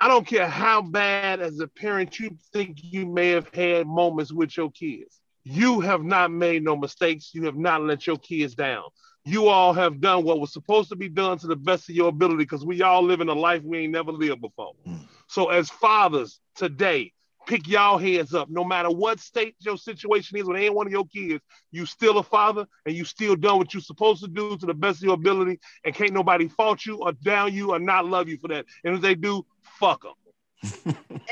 [0.00, 4.32] I don't care how bad as a parent you think you may have had moments
[4.32, 5.20] with your kids.
[5.42, 7.34] You have not made no mistakes.
[7.34, 8.84] You have not let your kids down.
[9.28, 12.08] You all have done what was supposed to be done to the best of your
[12.08, 14.72] ability because we all live in a life we ain't never lived before.
[14.86, 15.00] Mm.
[15.26, 17.12] So, as fathers today,
[17.46, 18.48] pick y'all heads up.
[18.48, 22.16] No matter what state your situation is with any one of your kids, you still
[22.16, 25.04] a father and you still done what you're supposed to do to the best of
[25.04, 25.60] your ability.
[25.84, 28.64] And can't nobody fault you or down you or not love you for that.
[28.82, 30.14] And if they do, fuck them.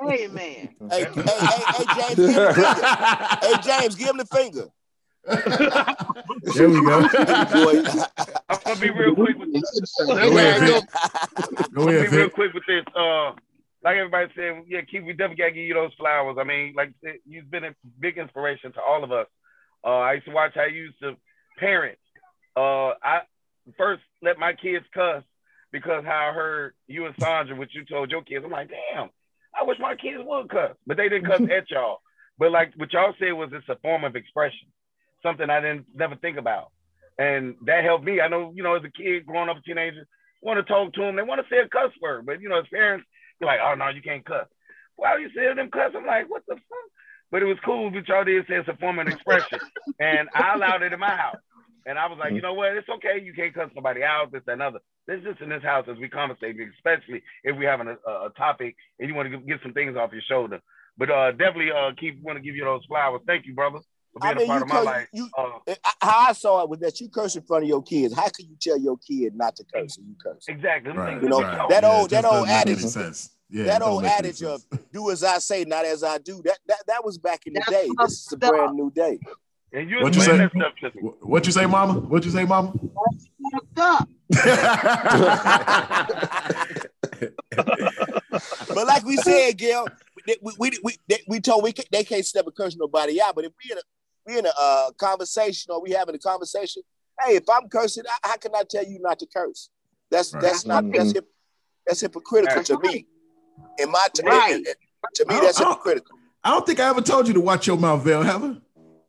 [0.03, 0.69] Amen.
[0.91, 2.53] Hey, hey, hey, hey, James, give him the finger.
[3.43, 4.69] Hey, James, give him the finger.
[5.27, 7.09] There we go.
[8.49, 9.97] I'm gonna be real quick with this.
[10.07, 10.81] Go ahead, Go
[11.59, 12.85] I'm gonna ahead, be real quick with this.
[12.95, 13.33] Uh,
[13.83, 16.37] like everybody said, yeah, Keith, we definitely gotta give you those flowers.
[16.41, 16.93] I mean, like
[17.27, 19.27] you've been a big inspiration to all of us.
[19.85, 21.17] Uh, I used to watch how you used to
[21.59, 21.99] parent.
[22.57, 23.21] Uh, I
[23.77, 25.23] first let my kids cuss
[25.73, 28.45] because how I heard you and Sandra, what you told your kids.
[28.45, 29.11] I'm like, damn,
[29.59, 32.01] I wish my kids would cuss, but they didn't cuss at y'all.
[32.39, 34.69] But like what y'all said was it's a form of expression,
[35.27, 36.71] something I didn't never think about,
[37.19, 38.21] and that helped me.
[38.21, 40.07] I know, you know, as a kid growing up, a teenager,
[40.43, 42.61] want to talk to them, they want to say a cuss word, but you know,
[42.61, 43.07] as parents,
[43.41, 44.47] you're like, oh no, you can't cuss.
[44.95, 45.93] Why are you say them cuss?
[45.97, 46.91] I'm like, what the fuck?
[47.31, 49.59] But it was cool what y'all did say it's a form of expression,
[50.01, 51.37] and I allowed it in my house.
[51.87, 52.77] And I was like, you know what?
[52.77, 53.23] It's okay.
[53.23, 54.81] You can't cuss somebody out, this, that, and other.
[55.07, 58.75] This is in this house as we conversate, especially if we're having a, a topic
[58.99, 60.61] and you want to get some things off your shoulder.
[60.99, 63.21] But uh, definitely, uh, keep want to give you those flowers.
[63.25, 63.85] Thank you, brother, for
[64.23, 65.09] I being mean, a part you of my curse, life.
[65.13, 68.15] you, Uh, how I saw it was that you curse in front of your kids.
[68.15, 70.45] How can you tell your kid not to curse and you curse?
[70.49, 70.93] exactly.
[70.93, 73.31] Right, You know, that that old- it that old adage- sense.
[73.49, 74.61] Yeah, that old adage of
[74.93, 77.61] "do as I say, not as I do." That that that was back in the
[77.61, 77.89] That's day.
[78.01, 78.53] This is a up.
[78.53, 79.19] brand new day.
[79.73, 80.37] And you What you say?
[80.37, 81.09] that stuff to me.
[81.11, 81.95] Wh- What you say, Mama?
[82.01, 82.73] What you say, Mama?
[88.69, 89.87] But like we said, Gail,
[90.27, 93.21] we we we, we, they- we told we ca- they can't step a curse nobody
[93.21, 93.35] out.
[93.35, 93.83] But if we in a
[94.27, 96.83] we in a uh, conversation or we having a conversation,
[97.25, 99.71] hey, if I'm cursing, I- how can I tell you not to curse?
[100.11, 100.43] That's Right.
[100.43, 101.27] that's not that's hip,
[101.87, 103.07] that's hypocritical to me.
[103.79, 104.65] In my t- Right.
[105.15, 106.19] to me, that's I don't- hypocritical.
[106.45, 108.57] I don't think I ever told you to watch your mouth, Vel, have I?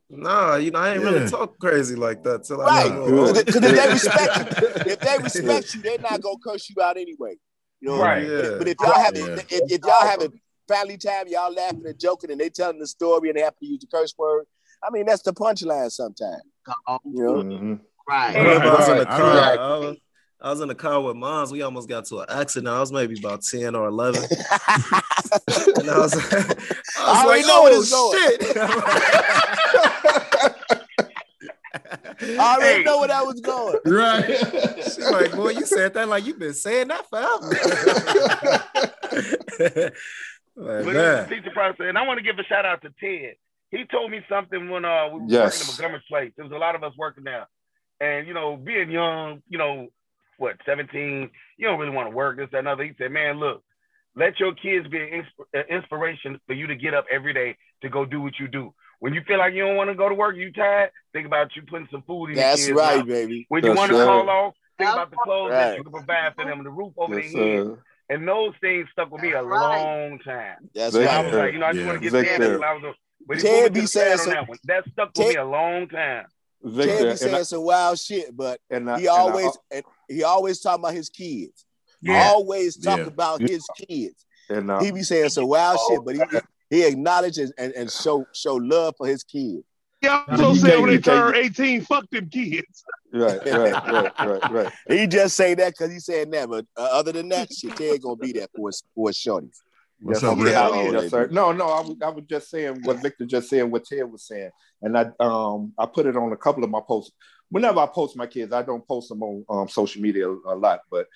[0.10, 1.10] Nah, you know, I ain't Yeah.
[1.10, 2.88] really talk crazy like that till I Right.
[2.89, 3.43] got a little older.
[3.43, 6.97] Because if they respect you, if they respect you, they're not gonna curse you out
[6.97, 7.36] anyway.
[7.82, 8.25] You know, Right.
[8.27, 8.58] But, Yeah.
[8.58, 9.34] but if y'all having Yeah.
[9.49, 13.30] if, if y'all having family time, y'all laughing and joking, and they telling the story
[13.30, 14.45] and they have to use the curse word.
[14.84, 16.42] I mean, that's the punchline sometimes.
[17.06, 17.80] You know, Mhm.
[18.08, 18.36] Right.
[18.36, 18.42] I I
[18.80, 19.22] was in the car.
[19.22, 19.60] right.
[19.60, 19.98] I, was,
[20.42, 21.52] I was in the car with moms.
[21.52, 22.74] We almost got to an accident.
[22.74, 24.24] I was maybe about 10 or 11.
[25.78, 26.56] And I was, I was
[26.98, 28.58] I already like, know where oh, this going." shit.
[32.40, 32.84] I already Hey.
[32.84, 33.78] know where that was going.
[33.86, 34.38] Right.
[34.84, 37.50] She's like, boy, you said that like you've been saying that forever.
[40.56, 41.24] like, But man.
[41.24, 43.36] it's a teacher process, and I want to give a shout out to Ted.
[43.71, 45.60] He told me something when uh we were Yes.
[45.60, 46.32] working at Montgomery's place.
[46.36, 47.47] There was a lot of us working there,
[47.99, 49.89] and you know, being young, you know,
[50.38, 52.84] what seventeen, you don't really want to work this that, and other.
[52.84, 53.63] He said, "Man, look,
[54.15, 57.58] let your kids be an insp- uh, inspiration for you to get up every day
[57.82, 58.73] to go do what you do.
[58.99, 61.56] When you feel like you don't want to go to work, you tired, think about
[61.56, 63.08] you putting some food in That's your kids' right, mouth.
[63.08, 63.45] baby.
[63.49, 64.06] When you want to right.
[64.08, 67.19] call off, think about the clothes that you can provide for them, the roof over
[67.19, 67.77] Yes, their head.
[68.10, 69.60] And those things stuck with me a right.
[69.82, 70.69] long time.
[70.73, 71.10] That's Victor.
[71.12, 71.25] I right.
[71.25, 71.88] was like, you know, I just Yeah.
[71.88, 72.38] want to get Victor.
[72.58, 72.62] Ted.
[72.63, 72.93] I was doing.
[73.25, 74.58] But he Ted pulled be saying side on some- that one.
[74.65, 76.25] That stuck with Ted- me a long time.
[76.63, 79.58] Ted Victor, be saying I, some wild shit, but and I, he and I- always
[79.71, 81.65] and he always talking about his kids.
[82.01, 82.27] Yeah.
[82.30, 83.06] Always talk Yeah.
[83.06, 84.25] about his kids.
[84.49, 86.21] and I, He be saying some wild shit, but he
[86.69, 89.63] he acknowledges and, and show show love for his kids.
[90.01, 92.84] He also You said can't- when they turn 18, fuck them kids.
[93.12, 94.73] right, right, right, right, right.
[94.88, 98.01] He just say that because he said that, but uh, other than that, shit, Ted
[98.03, 99.58] gonna be there for his for his shorties.
[99.99, 100.43] What's yes, up, sir.
[100.43, 100.53] Rick?
[100.55, 101.27] How old Yes, sir.
[101.31, 104.97] No, no, I was, just saying what Victor just said, what Ted was saying, and
[104.97, 107.13] I um I put it on a couple of my posts.
[107.49, 110.55] Whenever I post my kids, I don't post them on um, social media a, a
[110.55, 111.07] lot, but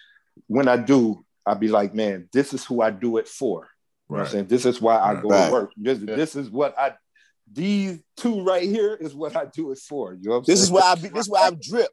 [0.47, 3.69] when I do, I be like, man, this is who I do it for.
[4.09, 4.31] You know what I'm Right.
[4.31, 4.47] saying?
[4.47, 5.45] This is why I go Right.
[5.45, 5.71] to work.
[5.77, 6.95] This, this is what I.
[7.51, 10.13] These two right here is what I do it for.
[10.13, 10.63] You know what I'm This saying?
[10.63, 11.09] is why I be.
[11.09, 11.89] This is why I'm drip.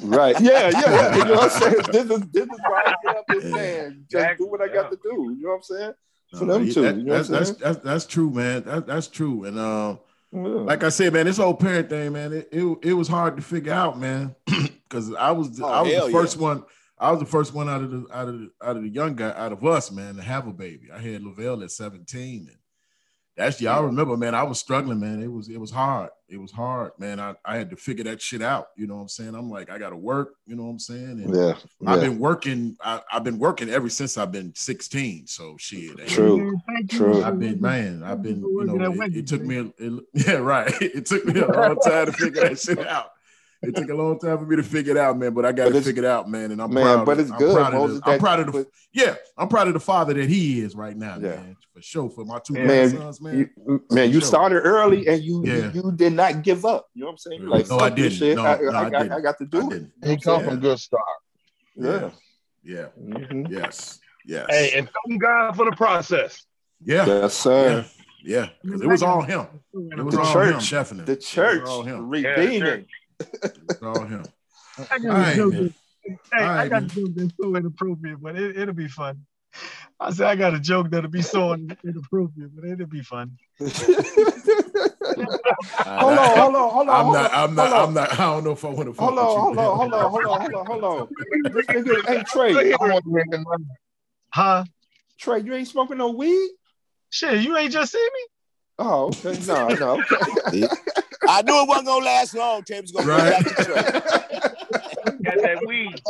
[0.00, 0.40] Right.
[0.40, 1.16] Yeah, yeah.
[1.16, 1.86] You know what I'm saying?
[1.90, 3.52] This is this is why I get up and Yeah.
[3.52, 5.34] saying, just do what I got to do.
[5.36, 5.92] You know what I'm saying?
[6.38, 8.62] For them he- two, that- you know that's, that's, that's that's true, man.
[8.64, 9.44] That, that's true.
[9.44, 9.98] And um,
[10.32, 10.40] Yeah.
[10.40, 13.42] like I said, man, this whole parent thing, man, it, it, it was hard to
[13.42, 16.10] figure out, man, because I was Oh, I was the yeah.
[16.12, 16.64] first one.
[16.98, 19.14] I was the first one out of the out of the out of the young
[19.16, 20.88] guy out of us, man, to have a baby.
[20.92, 22.56] I had Lovelle at 17, and
[23.36, 24.34] That's yeah, I remember, man.
[24.34, 25.20] I was struggling, man.
[25.20, 26.10] It was it was hard.
[26.28, 27.18] It was hard, man.
[27.20, 28.68] I, I had to figure that shit out.
[28.76, 29.34] You know what I'm saying?
[29.34, 31.20] I'm like, I gotta work, you know what I'm saying?
[31.22, 31.54] And Yeah.
[31.86, 32.08] I've yeah.
[32.08, 35.26] been working, I, I've been working ever since I've been 16.
[35.26, 35.98] So shit.
[36.00, 36.56] ain't- True.
[36.88, 37.22] True.
[37.24, 40.72] I've been man, I've been, you know, it, it took me, a, it, yeah, right.
[40.80, 43.10] It took me a long time to figure that shit out.
[43.68, 45.32] It took a long time for me to figure it out, man.
[45.34, 46.52] But I got But it figured out, man.
[46.52, 47.06] And I'm Man, proud.
[47.06, 49.48] but of- it's I'm good, Proud of the, I'm proud of the, but- yeah, I'm
[49.48, 51.36] proud of the father that he is right now, Yeah.
[51.36, 51.56] man.
[51.74, 53.50] For sure, for my two Man, grandsons, man.
[53.66, 54.28] You, man, you Sure.
[54.28, 55.72] started early and you, Yeah.
[55.72, 56.88] you you did not give up.
[56.94, 57.46] You know what I'm saying?
[57.46, 58.36] Like, No, I didn't.
[58.36, 59.12] No, I, no, I, I I, didn't.
[59.12, 59.82] I got to do it.
[60.04, 60.48] He come Yeah.
[60.50, 61.02] from good start.
[61.76, 62.10] Yeah.
[62.62, 62.86] Yeah.
[63.02, 63.50] Mhm.
[63.50, 63.98] Yes.
[64.26, 64.46] Yes.
[64.48, 66.46] Hey, and thank God for the process.
[66.84, 67.04] yeah.
[67.06, 67.84] Yes, sir.
[67.84, 67.84] Yeah.
[68.26, 68.48] Yeah.
[68.62, 69.46] Because it was all him.
[69.74, 70.54] It was The all church.
[70.72, 71.14] him, definitely.
[71.14, 72.86] The church It was redeeming.
[73.20, 74.24] It was all him.
[74.90, 75.52] I got All right, a joke.
[75.52, 75.74] that-
[76.06, 76.90] Hey, All I right, got man.
[76.90, 79.24] a joke so inappropriate, but it, it'll be fun.
[79.98, 83.38] I said I got a joke that'll be so inappropriate, but it'll be fun.
[85.86, 86.94] Hold on, hold on, hold on.
[86.94, 87.32] I'm hold not.
[87.32, 87.72] on, I'm not.
[87.72, 88.12] I'm not.
[88.12, 89.00] I don't know if I want to.
[89.02, 91.08] Hold on, hold on, hold on, hold on, hold on, hold on.
[91.52, 93.74] This nigga, hey Trey, I want to make a number.
[94.30, 94.64] Huh?
[95.18, 96.50] Trey, you ain't smoking no weed?
[97.10, 98.26] Shit, you ain't just see me?
[98.78, 99.38] Oh, okay.
[99.46, 100.02] No, no.
[100.12, 100.68] Okay.
[101.28, 102.62] I knew it wasn't gonna last long.
[102.62, 103.30] Tape's gonna Right.
[103.30, 103.82] back to Trey.
[105.22, 106.02] Got that weed.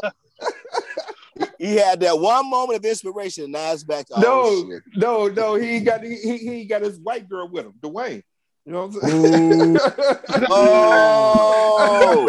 [1.58, 4.82] He had that one moment of inspiration, and now it's back to No, this shit.
[4.96, 5.54] no, no.
[5.54, 8.22] He got he, he he got his white girl with him, Dwayne.
[8.66, 9.78] You know what I'm saying?
[10.50, 12.28] Oh,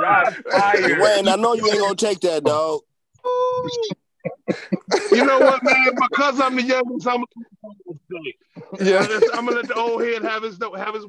[0.00, 0.36] Shots.
[0.44, 2.80] Dwayne, I know you ain't gonna take that, dog.
[5.12, 5.76] You know what, man?
[6.10, 7.24] Because I'm the youngest, I'm
[8.80, 9.20] yeah.
[9.34, 11.04] I'm gonna let the old head have his have his.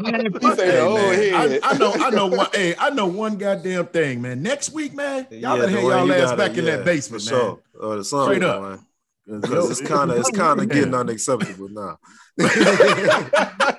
[0.00, 1.60] Man, He fuck say, oh, man, I, head.
[1.62, 1.92] I know.
[1.92, 2.46] I know one.
[2.52, 4.42] Hey, I know one goddamn thing, man.
[4.42, 6.84] Next week, man, y'all Yeah, better have Dwayne, y'all ass gotta- back in yeah, that
[6.84, 7.40] basement, for man.
[7.40, 7.60] sure.
[7.80, 8.62] Or something, Straight up.
[8.62, 9.40] man.
[9.40, 11.98] Because it's kind of it's kind of getting unacceptable now.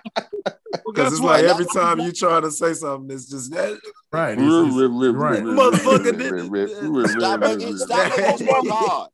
[0.85, 3.75] Because it's like every time you try to say something, it's just eh,
[4.11, 4.37] right.
[4.37, 5.43] It's, it's, right.
[5.43, 7.09] motherfucker did.
[7.11, 9.09] Stop making, stop making us work hard.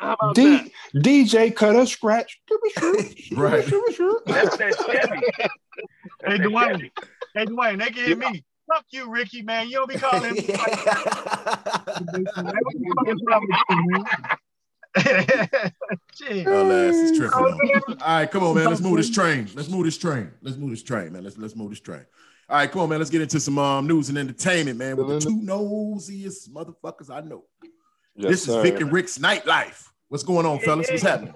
[0.00, 2.40] How about D, DJ cut a scratch.
[3.32, 3.64] Right.
[4.26, 5.20] That's that Chevy.
[5.36, 5.48] Hey,
[6.22, 6.90] That's that Dwayne.
[7.34, 8.44] Hey, Dwayne, they can hear me.
[8.66, 9.68] Fuck you, Ricky, man.
[9.68, 10.44] You don't be calling him.
[16.16, 16.46] Shit.
[16.46, 17.38] Y'all ass is tripping.
[17.38, 17.52] on.
[18.00, 18.66] All right, come on, man.
[18.66, 19.48] Let's move this train.
[19.54, 20.32] Let's move this train.
[20.42, 21.24] Let's move this train, man.
[21.24, 22.04] Let's let's move this train.
[22.48, 22.98] All right, come on, man.
[22.98, 24.96] Let's get into some um, news and entertainment, man.
[24.96, 27.44] With the two nosiest motherfuckers I know.
[28.16, 29.89] this is Vic and Rick's nightlife.
[30.10, 30.90] What's going on, fellas?
[30.90, 31.32] What's happening?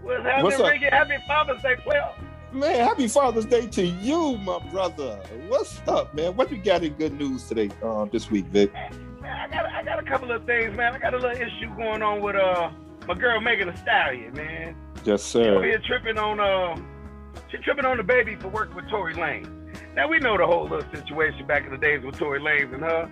[0.00, 0.72] What's happening, What's up?
[0.72, 0.86] Ricky?
[0.86, 2.10] Happy Father's Day, player.
[2.54, 5.20] Man, happy Father's Day to you, my brother.
[5.48, 6.34] What's up, man?
[6.34, 8.72] What you got in good news today, uh, this week, Vic?
[8.72, 10.94] Man, I got I got a couple of things, man.
[10.94, 12.70] I got a little issue going on with uh
[13.06, 14.74] my girl Megan Thee Stallion, man.
[15.04, 15.62] Yes, She over sir.
[15.62, 16.80] here tripping on uh
[17.50, 19.50] she tripping on DaBaby for working with Tory Lanez.
[19.94, 22.82] Now we know the whole little situation back in the days with Tory Lanez and
[22.84, 23.10] her.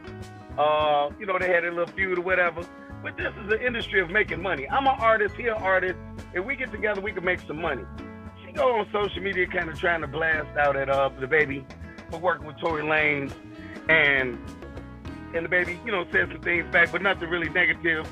[0.58, 2.62] Uh, you know, they had a little feud or whatever.
[3.02, 4.68] But this is an industry of making money.
[4.68, 5.98] I'm an artist, he an artist.
[6.34, 7.82] If we get together, we can make some money.
[8.44, 11.64] She go on social media kind of trying to blast out at uh DaBaby
[12.10, 13.32] for working with Tory Lanez
[13.88, 14.38] and
[15.34, 18.06] and DaBaby, you know, said some things back, but nothing really negative.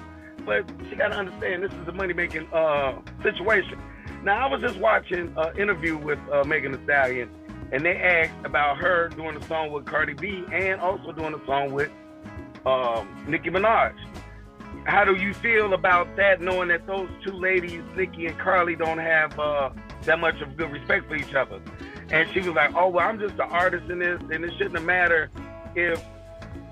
[0.45, 3.79] But she got to understand this is a money making uh, situation.
[4.25, 7.31] Now, I was just watching an interview with uh, Megan Thee Stallion,
[7.73, 11.47] and they asked about her doing a song with Cardi B and also doing a
[11.47, 11.91] song with
[12.65, 13.95] um, Nicki Minaj.
[14.91, 18.99] How do you feel about that, knowing that those two ladies, Nicki and Cardi, don't
[18.99, 19.71] have uh,
[20.03, 21.61] that much of good respect for each other?
[22.11, 24.85] And she was like, "Oh well, I'm just an artist in this, and it shouldn't
[24.85, 25.31] matter
[25.77, 26.03] if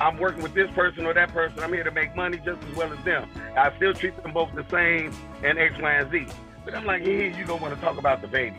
[0.01, 1.61] I'm working with this person or that person.
[1.61, 3.31] I'm here to make money just as well as them.
[3.57, 5.13] I still treat them both the same
[5.45, 6.27] and X, Y, and Z.
[6.65, 8.57] But I'm like, here you don't want to talk about DaBaby.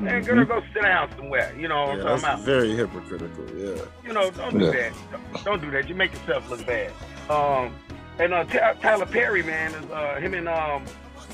[0.00, 1.54] Man, girl, go sit down somewhere.
[1.56, 2.40] You know what Yeah, I'm talking that's about?
[2.40, 3.44] very hypocritical.
[3.56, 3.82] Yeah.
[4.04, 4.70] You know, don't do Yeah.
[4.72, 4.92] that.
[5.12, 5.88] Don't- Don't do that.
[5.88, 6.90] You make yourself look bad.
[7.30, 7.72] Um,
[8.18, 10.84] and uh, Ty- Tyler Perry, man, is uh, him and um,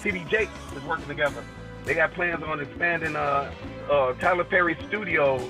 [0.03, 1.43] TD Jakes is working together.
[1.85, 3.51] They got plans on expanding uh,
[3.91, 5.43] uh, Tyler Perry Studios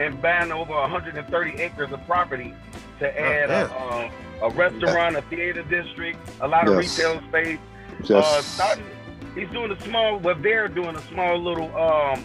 [0.00, 2.54] and buying over 130 acres of property
[3.00, 4.10] to add a, um,
[4.42, 6.98] a restaurant, a theater district, a lot of Yes.
[6.98, 7.58] retail space.
[8.10, 8.84] Uh, starting,
[9.34, 10.18] he's doing a small.
[10.18, 11.74] Well, they're doing a small little.
[11.76, 12.24] Um,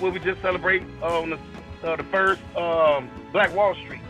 [0.00, 1.38] what we just celebrate on the
[1.84, 4.00] uh, the first um, Black Wall Street.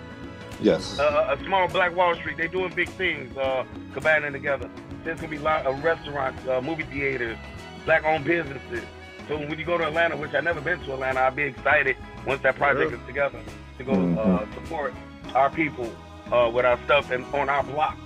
[0.60, 0.98] Yes.
[0.98, 2.36] Uh, a small Black Wall Street.
[2.36, 4.68] They're doing big things, uh, combining together.
[5.04, 7.36] There's gonna be a lot of restaurants, uh, movie theaters,
[7.84, 8.84] black-owned businesses.
[9.28, 11.96] So when you go to Atlanta, which I've never been to Atlanta, I'll be excited
[12.26, 13.38] once that project is together
[13.78, 14.94] to go uh, support
[15.34, 15.92] our people
[16.32, 17.96] uh, with our stuff and on our block.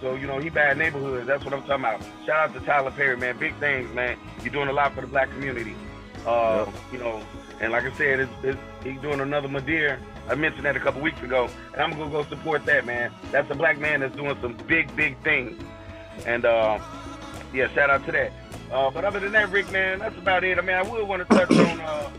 [0.00, 1.26] So, you know, he bad neighborhoods.
[1.26, 2.02] That's what I'm talking about.
[2.26, 3.38] Shout out to Tyler Perry, man.
[3.38, 4.18] Big things, man.
[4.42, 5.74] You're doing a lot for the black community.
[6.26, 7.22] Uh, You know,
[7.60, 9.98] and like I said, it's, it's, he's doing another Madea.
[10.28, 13.12] I mentioned that a couple weeks ago, and I'm gonna go support that, man.
[13.30, 15.60] That's a black man that's doing some big, big things.
[16.26, 16.78] And uh,
[17.52, 18.32] yeah, shout out to that.
[18.72, 20.58] Uh, but other than that, Rick, man, that's about it.
[20.58, 22.10] I mean, I would want to touch on uh,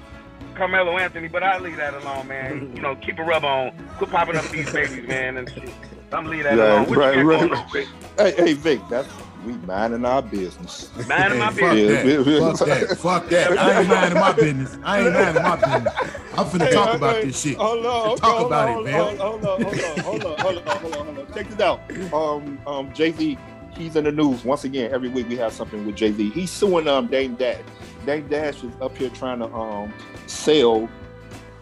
[0.55, 2.71] Carmelo Anthony, but I'll leave that alone, man.
[2.75, 3.71] You know, keep a rub on.
[3.97, 5.69] Quit popping up these babies, man, and shit.
[6.13, 6.89] I'm leave that Yeah, alone.
[6.89, 7.49] What right, right.
[7.49, 7.87] going Rick?
[8.17, 9.07] Hey, hey, Vic, that's
[9.45, 10.91] we minding our business.
[11.07, 11.59] Minding my Hey, business.
[11.59, 12.11] fuck that.
[12.37, 12.91] Fuck that.
[12.97, 13.57] Fuck that.
[13.59, 14.77] I ain't minding my business.
[14.83, 15.93] I ain't minding my business.
[16.33, 17.57] I'm finna Hey, talk hey, about hey, this shit.
[17.57, 19.15] Hold on, hold Talk on, about hold it, on, man.
[19.19, 21.27] Hold on, hold on, hold on, hold on, hold on, hold on.
[21.33, 21.81] Check this out.
[22.13, 23.39] Um, um, Jay Z,
[23.77, 24.91] he's in the news once again.
[24.93, 26.31] Every week we have something with Jay Z.
[26.31, 27.63] He's suing um Dame Dash.
[28.05, 29.93] Dame Dash is up here trying to um
[30.27, 30.91] sell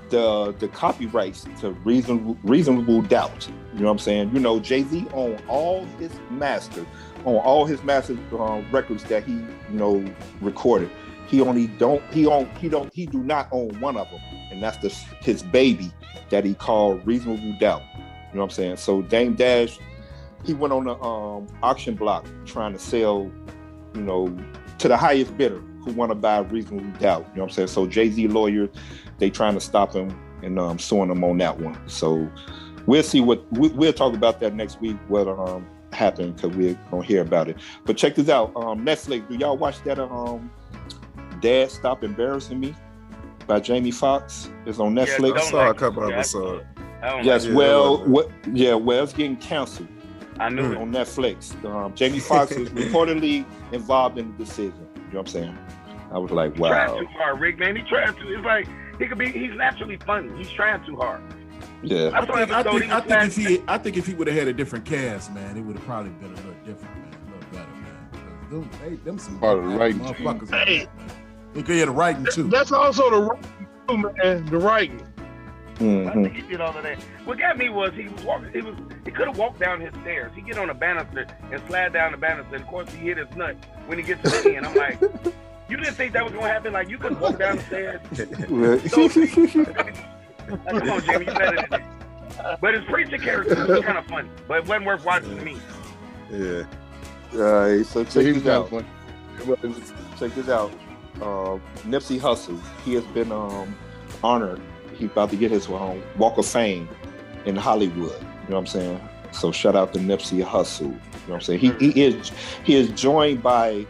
[0.10, 3.50] the the copyrights to reasonable reasonable doubt.
[3.74, 4.32] You know what I'm saying?
[4.34, 6.88] You know, Jay Z on all his masters,
[7.26, 10.04] on all his massive uh, records that he you know
[10.42, 10.90] recorded.
[11.28, 14.20] He only don't he on he don't he do not own one of them,
[14.52, 14.90] and that's the
[15.24, 15.92] his baby
[16.30, 17.82] that he called Reasonable Doubt.
[17.96, 18.78] You know what I'm saying?
[18.78, 19.80] So Dame Dash,
[20.44, 23.32] he went on the um, auction block trying to sell,
[23.94, 24.36] you know,
[24.80, 27.28] to the highest bidder who want to buy Reasonable Doubt.
[27.32, 27.68] You know what I'm saying?
[27.68, 28.70] So Jay Z lawyers,
[29.20, 31.78] they trying to stop him and um, suing him on that one.
[31.88, 32.30] So
[32.86, 34.98] we'll see what we, we'll talk about that next week.
[35.08, 37.58] What um happened because we're gonna hear about it.
[37.86, 38.52] But check this out.
[38.56, 39.28] Um, Netflix.
[39.28, 40.00] Do y'all watch that?
[40.00, 40.52] Um,
[41.42, 42.74] Dad Stop Embarrassing Me
[43.48, 44.50] by Jamie Foxx.
[44.66, 45.38] It's on Yeah, Netflix.
[45.38, 46.10] I saw like a couple it.
[46.10, 46.66] Yeah, I episodes.
[47.02, 49.90] I don't Yes, like Yeah, well, I love what, yeah, well, it's getting canceled.
[50.40, 50.78] I knew it.
[50.78, 51.64] on Netflix.
[51.66, 54.74] Um, Jamie Foxx is reportedly involved in the decision.
[54.96, 55.58] You know what I'm saying?
[56.12, 57.76] I was like, He tried wow, too hard, Rick, man.
[57.76, 58.34] He tried to.
[58.34, 58.68] It's like
[59.00, 59.32] he could be.
[59.32, 60.36] He's naturally funny.
[60.38, 61.22] He's trying too hard.
[61.84, 62.10] Yeah.
[62.14, 64.38] I I think, I think, I think if he, I think if he would have
[64.38, 67.16] had a different cast, man, it would have probably been a little different, man, a
[67.36, 68.10] little better, man.
[68.12, 70.52] 'Cause Them, they, them some Part of the writing motherfuckers.
[70.54, 70.80] on Hey.
[70.80, 71.08] that, man.
[71.54, 72.44] He could hear the writing too.
[72.50, 74.46] That's also the writing, too, man.
[74.48, 75.02] The writing.
[75.80, 76.14] I Mhm.
[76.24, 76.98] think he did all of that.
[77.26, 78.52] What got me was he was walking.
[78.54, 80.32] He was he could have walked down his stairs.
[80.36, 82.56] He get on a banister and slide down the banister.
[82.56, 83.56] And of course, he hit his nut
[83.88, 84.66] when he gets to the end.
[84.68, 85.02] I'm like,
[85.70, 86.74] you didn't think that was gonna happen?
[86.74, 88.02] Like you could walk down the stairs.
[90.50, 92.60] Like, come on, Jamie, you better than that.
[92.62, 95.58] But his preacher character was kind of funny, but it wasn't worth watching to me.
[96.32, 96.64] Yeah.
[97.36, 98.70] All right, so So check he's this out.
[98.70, 98.86] got one.
[100.20, 100.72] Check this out.
[101.22, 103.76] Uh, Nipsey Hussle, he has been um,
[104.24, 104.62] honored.
[104.96, 106.88] He's about to get his um, Walk of Fame
[107.46, 108.12] in Hollywood.
[108.12, 109.10] You know what I'm saying?
[109.32, 110.82] So shout out to Nipsey Hussle.
[110.82, 111.60] You know what I'm saying?
[111.60, 112.32] He, he is
[112.64, 113.86] he is joined by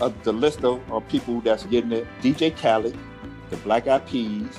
[0.00, 2.06] uh, the list of uh, people that's getting it.
[2.22, 2.96] DJ Khaled,
[3.50, 4.58] the Black Eyed Peas,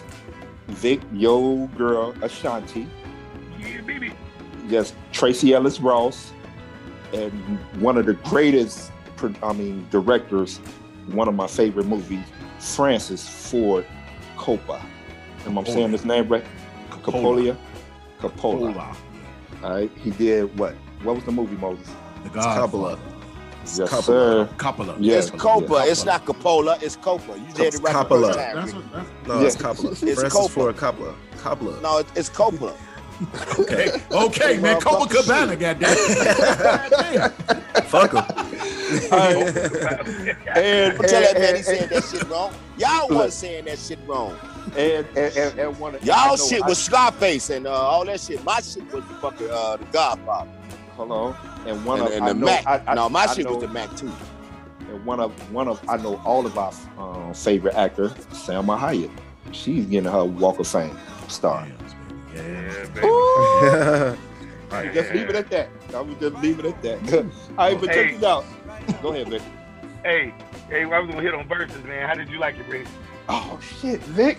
[0.67, 2.87] Vic, Yo Girl, Ashanti,
[3.59, 4.11] Yeah, baby.
[4.67, 6.31] yes, Tracee Ellis Ross,
[7.13, 7.31] and
[7.81, 8.91] one of the greatest,
[9.41, 10.57] I mean, directors,
[11.11, 12.19] one of my favorite movies,
[12.59, 13.85] Francis Ford
[14.37, 14.81] Coppola.
[15.45, 16.43] Am I saying his name right?
[16.89, 17.55] Coppola.
[18.19, 18.73] Coppola.
[18.73, 18.97] Hola.
[19.63, 20.73] All right, he did what?
[21.03, 21.87] What was the movie, Moses?
[22.23, 22.99] The Godfather.
[23.67, 23.77] Coppola.
[23.79, 24.03] Yes, Coppola.
[24.03, 24.49] sir.
[24.57, 24.95] Coppola.
[24.99, 25.17] Yeah.
[25.17, 25.73] It's Copa.
[25.85, 25.91] yeah.
[25.91, 26.81] It's not Coppola.
[26.81, 27.37] It's Copa.
[27.37, 28.33] You did it right the Coppola.
[28.33, 28.55] first time.
[28.55, 29.47] That's what, that's, No, Yeah.
[29.47, 29.91] it's Coppola.
[30.07, 30.49] It's Francis Coppola.
[30.51, 31.15] Ford Coppola.
[31.37, 31.81] Coppola.
[31.81, 32.73] No, it- it's Coppola.
[33.59, 34.01] okay.
[34.11, 34.79] Okay, man.
[34.79, 35.95] Copacabana, goddamn.
[36.89, 37.31] goddamn.
[37.85, 38.23] Fuck him.
[40.55, 42.53] And, Don't tell that man he and, said that shit wrong.
[42.77, 44.37] Y'all wasn't saying that shit wrong.
[44.77, 48.05] and, and, and, and one of Y'all know shit I- was Scarface and uh, all
[48.05, 48.43] that shit.
[48.43, 50.51] My shit was the fucking uh, the Godfather.
[50.95, 51.33] hold on,
[51.67, 52.65] and one And, of and I the know, Mac.
[52.67, 54.11] I, I, no, my I shit know, was the Mac too.
[54.89, 59.11] and one of one of I know all of our um, favorite actor, Salma Hayek.
[59.51, 61.67] She's getting her Walk of Fame star.
[62.35, 63.07] Yeah, baby.
[63.07, 64.17] Ooh.
[64.69, 65.69] All right, just leave it at that.
[65.95, 67.13] I would just leave it at that.
[67.57, 68.11] All right, but check Hey.
[68.15, 68.43] this out.
[69.01, 69.41] Go ahead, Vic.
[70.03, 70.33] Hey,
[70.69, 72.07] hey, I was gonna hit on verses, man.
[72.07, 72.85] How did you like it, Rick?
[73.29, 74.37] Oh shit, Vic.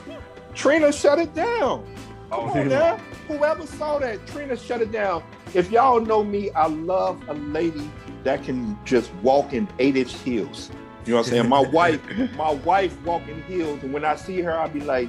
[0.54, 1.84] Trina shut it down.
[2.30, 2.96] Come Oh, on now.
[3.26, 5.22] Whoever saw that, Trina shut it down.
[5.54, 7.90] If y'all know me, I love a lady
[8.24, 10.70] that can just walk in eight-inch heels.
[11.06, 11.48] You know what I'm saying?
[11.48, 12.00] My wife,
[12.37, 15.08] my wife walk in heels, and when I see her, I'll be like,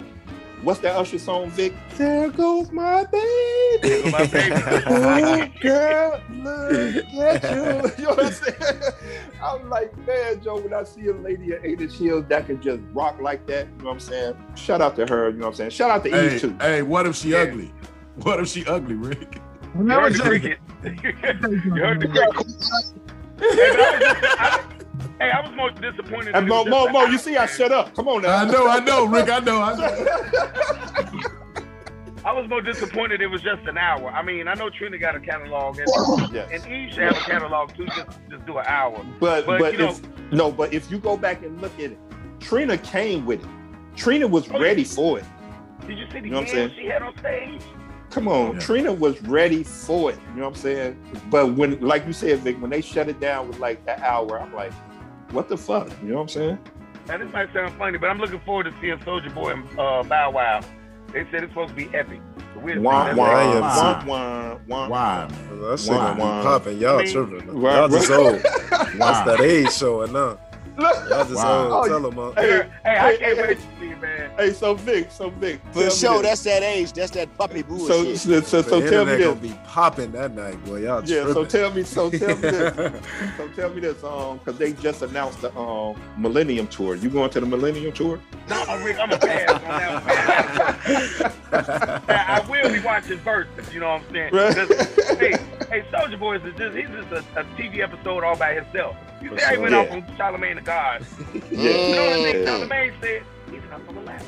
[0.62, 1.74] "What's that Usher song, Vic?
[1.98, 4.54] There goes my baby." My baby.
[4.88, 7.92] Oh, girl, look at you.
[7.98, 8.82] You know what I'm saying?
[9.44, 12.62] I'm like, man, Joe, when I see a lady at eight inch heels that can
[12.62, 14.36] just rock like that, you know what I'm saying?
[14.56, 15.70] Shout out to her, you know what I'm saying?
[15.72, 16.56] Shout out to Hey, Eve too.
[16.62, 17.40] hey, what if she Yeah.
[17.40, 17.74] ugly?
[18.24, 19.42] What if she ugly, Rick?
[19.78, 20.60] You Never heard the cricket.
[20.84, 20.92] you
[21.76, 22.16] heard the cricket.
[22.20, 22.96] Hey, I was just-
[24.40, 24.62] I-
[25.20, 26.36] hey, I was more disappointed.
[26.36, 27.96] And that it Mo, was Mo, just Mo, you see, I shut up.
[27.96, 28.36] Come on now.
[28.36, 29.30] I know, I know, Rick.
[29.30, 29.62] I know.
[29.62, 31.22] I know.
[32.26, 34.10] I was more disappointed it was just an hour.
[34.12, 35.88] I mean, I know Trina got a catalog, and,
[36.34, 36.50] Yes.
[36.52, 37.86] and Eve should have a catalog too.
[37.86, 39.02] Just just do an hour.
[39.22, 40.02] But But, but, you know- if
[40.32, 42.00] no, but if you go back and look at it,
[42.42, 43.50] Trina came with it.
[43.96, 45.26] Trina was Oh, ready for it.
[45.88, 46.72] Did you see the You know what I'm saying?
[46.78, 47.62] she had on stage?
[48.10, 48.60] Come on, Yeah.
[48.60, 50.20] Trina was ready for it.
[50.34, 51.22] You know what I'm saying?
[51.30, 54.40] But when, like you said, Vic, when they shut it down with like that hour,
[54.42, 54.74] I'm like,
[55.32, 55.90] what the fuck?
[56.02, 56.60] You know what I'm saying?
[57.08, 60.04] Now this might sound funny, but I'm looking forward to seeing Soulja Boy and uh,
[60.04, 60.62] Bow Wow.
[61.14, 62.20] They said it's supposed to be epic.
[62.54, 62.80] So we'll see.
[62.82, 63.34] Wah, wah, all.
[63.34, 64.08] Ryan, wah, see.
[64.08, 64.88] wah, wah.
[64.90, 65.60] Why, man?
[65.62, 66.14] That shit Wow.
[66.14, 66.78] gonna be popping.
[66.80, 67.62] Y'all I mean- tripping.
[67.62, 68.36] Y'all just old.
[68.36, 70.49] That's that age showing up.
[70.80, 71.82] Y'all just Wow.
[71.84, 74.32] Oh, Tell them, uh, Hey, Hey, I hey, can't hey, wait to see it, man.
[74.38, 75.60] Hey, so Vic, so Vic.
[75.72, 76.24] For sure, this.
[76.24, 76.94] that's that age.
[76.94, 78.18] That's that puppy so bullshit.
[78.20, 79.28] so so, so the tell me internet this.
[79.28, 80.82] gonna be popping that night, boy.
[80.84, 83.02] Y'all Yeah, so tell me, so tell me this.
[83.38, 86.96] So tell me this, um, because they just announced the um Millennium Tour.
[86.96, 88.20] You going to the Millennium Tour?
[88.50, 90.10] No, I'm, Rick, I'm a pass on that one.
[92.08, 94.34] Now, I will be watching verses, you know what I'm saying?
[94.34, 94.56] Right.
[94.56, 95.34] 'Cause, hey,
[95.70, 98.96] hey, Soulja Boy is just, he's just a, a TV episode all by himself.
[99.22, 99.80] You For see how he went Yeah.
[99.80, 101.06] off on Charlamagne the God.
[101.52, 101.88] Yeah.
[101.90, 102.46] You know what I think Mm.
[102.48, 103.24] Charlamagne said?
[103.52, 104.26] He's not from Atlanta.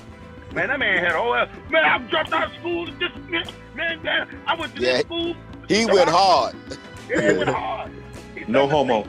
[0.53, 1.33] Man, that man had a whole,
[1.69, 2.85] man, I dropped out of school.
[2.99, 4.91] This, man, man, man, I went to Yeah.
[4.93, 5.35] this school.
[5.69, 6.55] He went hard.
[7.09, 7.91] Yeah, he went hard.
[8.35, 9.05] He No homo.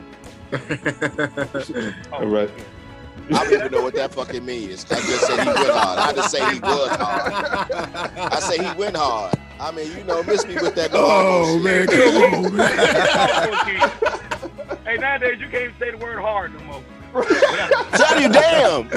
[0.53, 2.49] Oh, All right.
[3.33, 4.85] I don't even know what that fucking means.
[4.91, 5.97] I just said he went hard.
[5.99, 7.33] I just say he was hard.
[8.33, 9.33] I say he went hard.
[9.59, 10.91] I mean, you know, miss me with that.
[10.91, 12.21] no Oh man, shit.
[12.23, 14.22] come on, man.
[14.85, 16.83] Hey, nowadays you can't say the word hard no more.
[17.93, 18.89] Tell you, damn.
[18.89, 18.91] I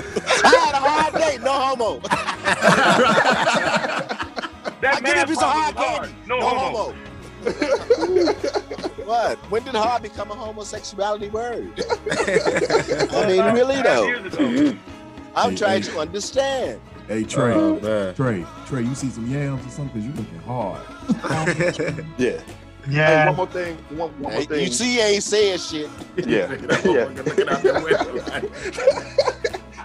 [0.57, 1.39] had a hard day.
[1.43, 2.01] No homo.
[4.83, 6.93] That I give you a piece of hard candy, no, no homo.
[6.93, 7.47] homo.
[9.07, 9.39] what?
[9.51, 11.83] When did hard become a homosexuality word?
[12.11, 14.77] I mean, really though.
[15.35, 16.79] I'm trying to understand.
[17.09, 18.13] Hey Trey, Oh.
[18.13, 20.03] Trey, Trey, you see some yams or something?
[20.03, 20.83] Cause you looking hard.
[22.19, 22.43] Yeah.
[22.87, 23.27] Hey, Yeah.
[23.27, 23.77] one more thing.
[23.91, 24.61] One, one more thing.
[24.67, 25.91] you see, he ain't saying shit.
[26.17, 26.51] Yeah.
[26.85, 27.05] yeah.
[27.15, 28.49] Looking out the window.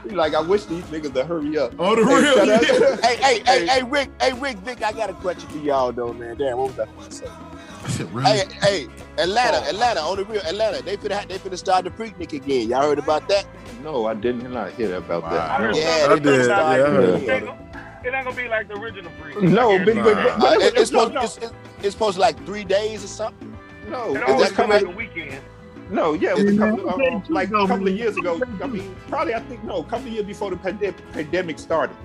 [0.09, 1.73] He like, I wish these niggas to hurry up.
[1.77, 2.45] Oh, the Hey, real.
[2.47, 2.97] yeah.
[3.01, 6.13] Hey, hey, hey, hey, Rick, hey, Rick, Vic, I got a question for y'all though,
[6.13, 6.37] man.
[6.37, 8.05] Damn, what was I going to say?
[8.11, 8.29] Really?
[8.29, 8.87] Hey, hey,
[9.17, 9.69] Atlanta, oh.
[9.69, 12.69] Atlanta, on the real, Atlanta, they finna, they finna start the Freaknik again.
[12.69, 13.45] Y'all heard about that?
[13.83, 15.59] No, I didn't not hear about I that.
[15.59, 16.11] heard Yeah, something.
[16.11, 16.39] I they did.
[16.39, 17.70] finna start Yeah, I heard
[18.03, 18.15] it It again.
[18.15, 19.41] ain't gonna- it ain't gonna be like the original freak.
[19.41, 21.21] No, but, but, but, Uh, but it- it's, no, supposed, no.
[21.23, 23.55] it's, it's, it's supposed to like three days or something.
[23.89, 25.41] no, It Is always that come like a weekend.
[25.89, 28.39] no, yeah, it was a couple, okay, um, like a couple of years ago.
[28.63, 31.95] I mean, probably I think no, a couple of years before the pande- pandemic started,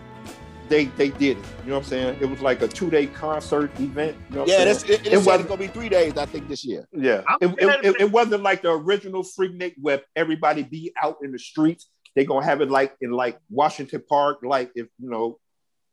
[0.69, 1.45] they they did it.
[1.65, 2.19] You know what I'm saying?
[2.21, 4.17] It was like a two day concert event.
[4.31, 6.27] You know Yeah, that's, it, it, It it wasn't- it's gonna be three days, I
[6.27, 6.89] think, this year.
[6.93, 11.19] Yeah, I'm it, it, it, it wasn't like the original Freaknik where everybody be out
[11.23, 11.89] in the streets.
[12.17, 15.39] They gonna have it like in like Washington Park, like if you know,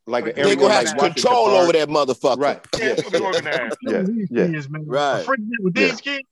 [0.05, 1.63] like an They They area gonna like have Washington control Park.
[1.63, 2.39] over that motherfucker.
[2.39, 2.59] Right.
[2.77, 2.91] Yeah, Yeah.
[2.93, 3.77] it's gonna be organized.
[3.81, 4.03] Yeah.
[4.03, 4.47] These Yeah.
[4.47, 4.83] kids, man.
[4.87, 5.25] Right.
[5.25, 5.87] Freaking with Yeah.
[5.87, 6.27] these kids,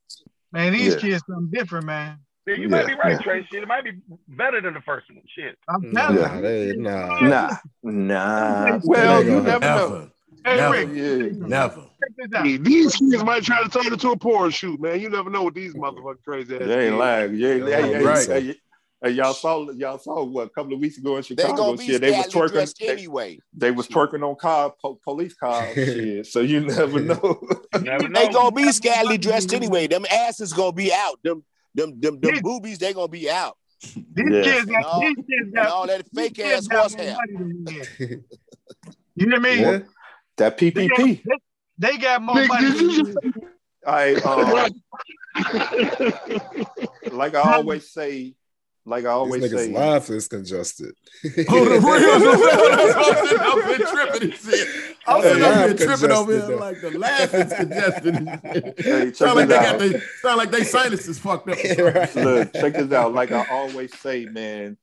[0.51, 0.99] man, these Yeah.
[0.99, 2.19] kids something different, man.
[2.47, 3.21] Yeah, you Yeah, might be right, yeah.
[3.21, 3.47] Trey.
[3.51, 3.91] Shit, it might be
[4.27, 5.21] better than the first one.
[5.35, 5.57] Shit.
[5.69, 5.93] I'm mm.
[5.93, 6.35] Nah, telling Yeah.
[6.35, 6.41] you.
[6.41, 7.19] they, nah.
[7.21, 8.63] Nah, nah.
[8.63, 9.77] Well, Well, you gonna never know.
[9.89, 10.11] Never,
[10.43, 10.71] Hey, Never.
[10.71, 11.47] Rick, Yeah.
[11.47, 11.75] never.
[11.75, 12.45] check this out.
[12.47, 14.99] Hey, These kids might try to turn it to a porn shoot, man.
[14.99, 16.95] You never know what these motherfucking crazy ass They ain't kids.
[16.95, 17.35] lying.
[17.35, 18.57] Yeah, Yeah, hey, hey, right.
[19.01, 21.55] Hey, hey, y'all saw y'all saw what a couple of weeks ago in They Chicago.
[21.55, 22.53] gonna be shit, they was scantily twerking.
[22.53, 23.39] dressed They, anyway.
[23.53, 25.73] they was twerking on car po- police cars.
[25.75, 27.41] shit, so you never know.
[27.75, 29.87] You never They gonna be scantily dressed anyway.
[29.87, 31.19] Them asses gonna be out.
[31.23, 31.43] Them
[31.75, 32.41] them them, them Yeah.
[32.41, 33.57] boobies, they gonna be out.
[33.81, 33.95] These
[34.29, 34.41] Yeah.
[34.43, 37.17] kids got, all- these kids And got, all that fake kids ass horse hair.
[37.99, 38.23] you.
[39.15, 39.59] You know what I mean?
[39.59, 39.79] Yeah.
[40.37, 41.23] that They got, PPP.
[41.23, 41.37] they,
[41.91, 43.33] they got more Nigga, money did than you you.
[43.85, 44.13] I
[47.11, 48.35] um, like I always say,
[48.85, 50.95] like I These always niggas' say, life is congested.
[51.49, 52.19] Oh, the real.
[52.19, 54.95] That's what I'm sitting up here tripping and shit.
[55.07, 58.75] I'm sitting up here tripping over here congested, like the laugh is congested.
[58.83, 59.79] Hey, check sound like this they out.
[59.79, 61.57] got they sound like they sinuses fucked up.
[61.77, 62.15] Right.
[62.15, 63.13] Look, check this out.
[63.13, 64.77] Like I always say, man,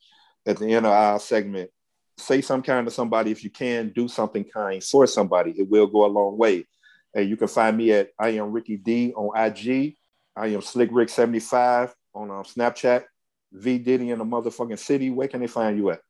[0.46, 1.70] at the end of our segment,
[2.16, 3.90] say some kind to somebody if you can.
[3.90, 5.52] Do something kind for somebody.
[5.52, 6.66] It will go a long way.
[7.14, 9.96] And you can find me at I am Ricky D on IG.
[10.36, 13.04] I am Slick Rick seventy five on um, Snapchat.
[13.52, 15.10] V Diddy in the motherfucking city.
[15.10, 16.00] Where can they find you at?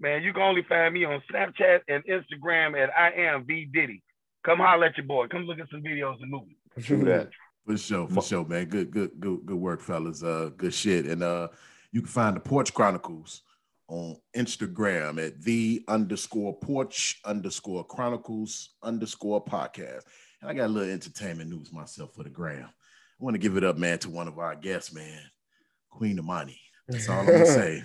[0.00, 4.02] Man, you can only find me on Snapchat and Instagram at I am V Diddy.
[4.44, 5.28] Come holler at your boy.
[5.28, 6.56] Come look at some videos and movies.
[6.82, 7.30] True that.
[7.66, 8.66] For sure, for sure, man.
[8.66, 10.22] Good, good, good, good work, fellas.
[10.22, 11.06] Uh, good shit.
[11.06, 11.48] And uh,
[11.92, 13.40] you can find the Porch Chronicles
[13.88, 20.02] on Instagram at the underscore porch underscore chronicles underscore podcast.
[20.40, 22.68] And I got a little entertainment news myself for the gram.
[22.68, 25.20] I want to give it up, man, to one of our guests, man,
[25.90, 26.60] Queen Amani.
[26.88, 27.82] That's all I'm gonna say.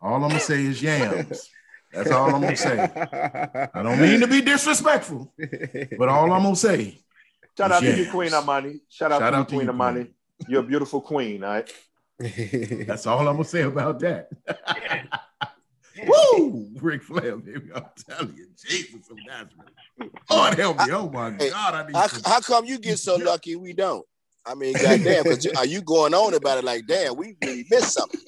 [0.00, 1.50] All I'm gonna say is yams.
[1.92, 2.78] That's all I'm gonna say.
[3.74, 5.32] I don't mean to be disrespectful,
[5.98, 7.00] but all I'm gonna say.
[7.56, 7.98] Shout out to Yes.
[7.98, 8.80] you, Queen Amani.
[8.88, 10.04] Shout out Shout to you, out to Queen you, Amani.
[10.04, 10.14] Queen.
[10.48, 11.72] You're a beautiful queen, all right?
[12.86, 14.28] That's all I'm gonna say about that.
[16.06, 16.68] Woo!
[16.80, 17.70] Rick Flair, baby.
[17.74, 20.12] I'm telling you, Jesus of Nazareth.
[20.30, 20.92] Lord help me.
[20.92, 23.72] Oh my Hey, God, I need How, some- how come you get so lucky we
[23.72, 24.06] don't?
[24.46, 27.66] I mean, goddamn, because are uh, you going on about it like, damn, we really
[27.68, 28.20] missed something?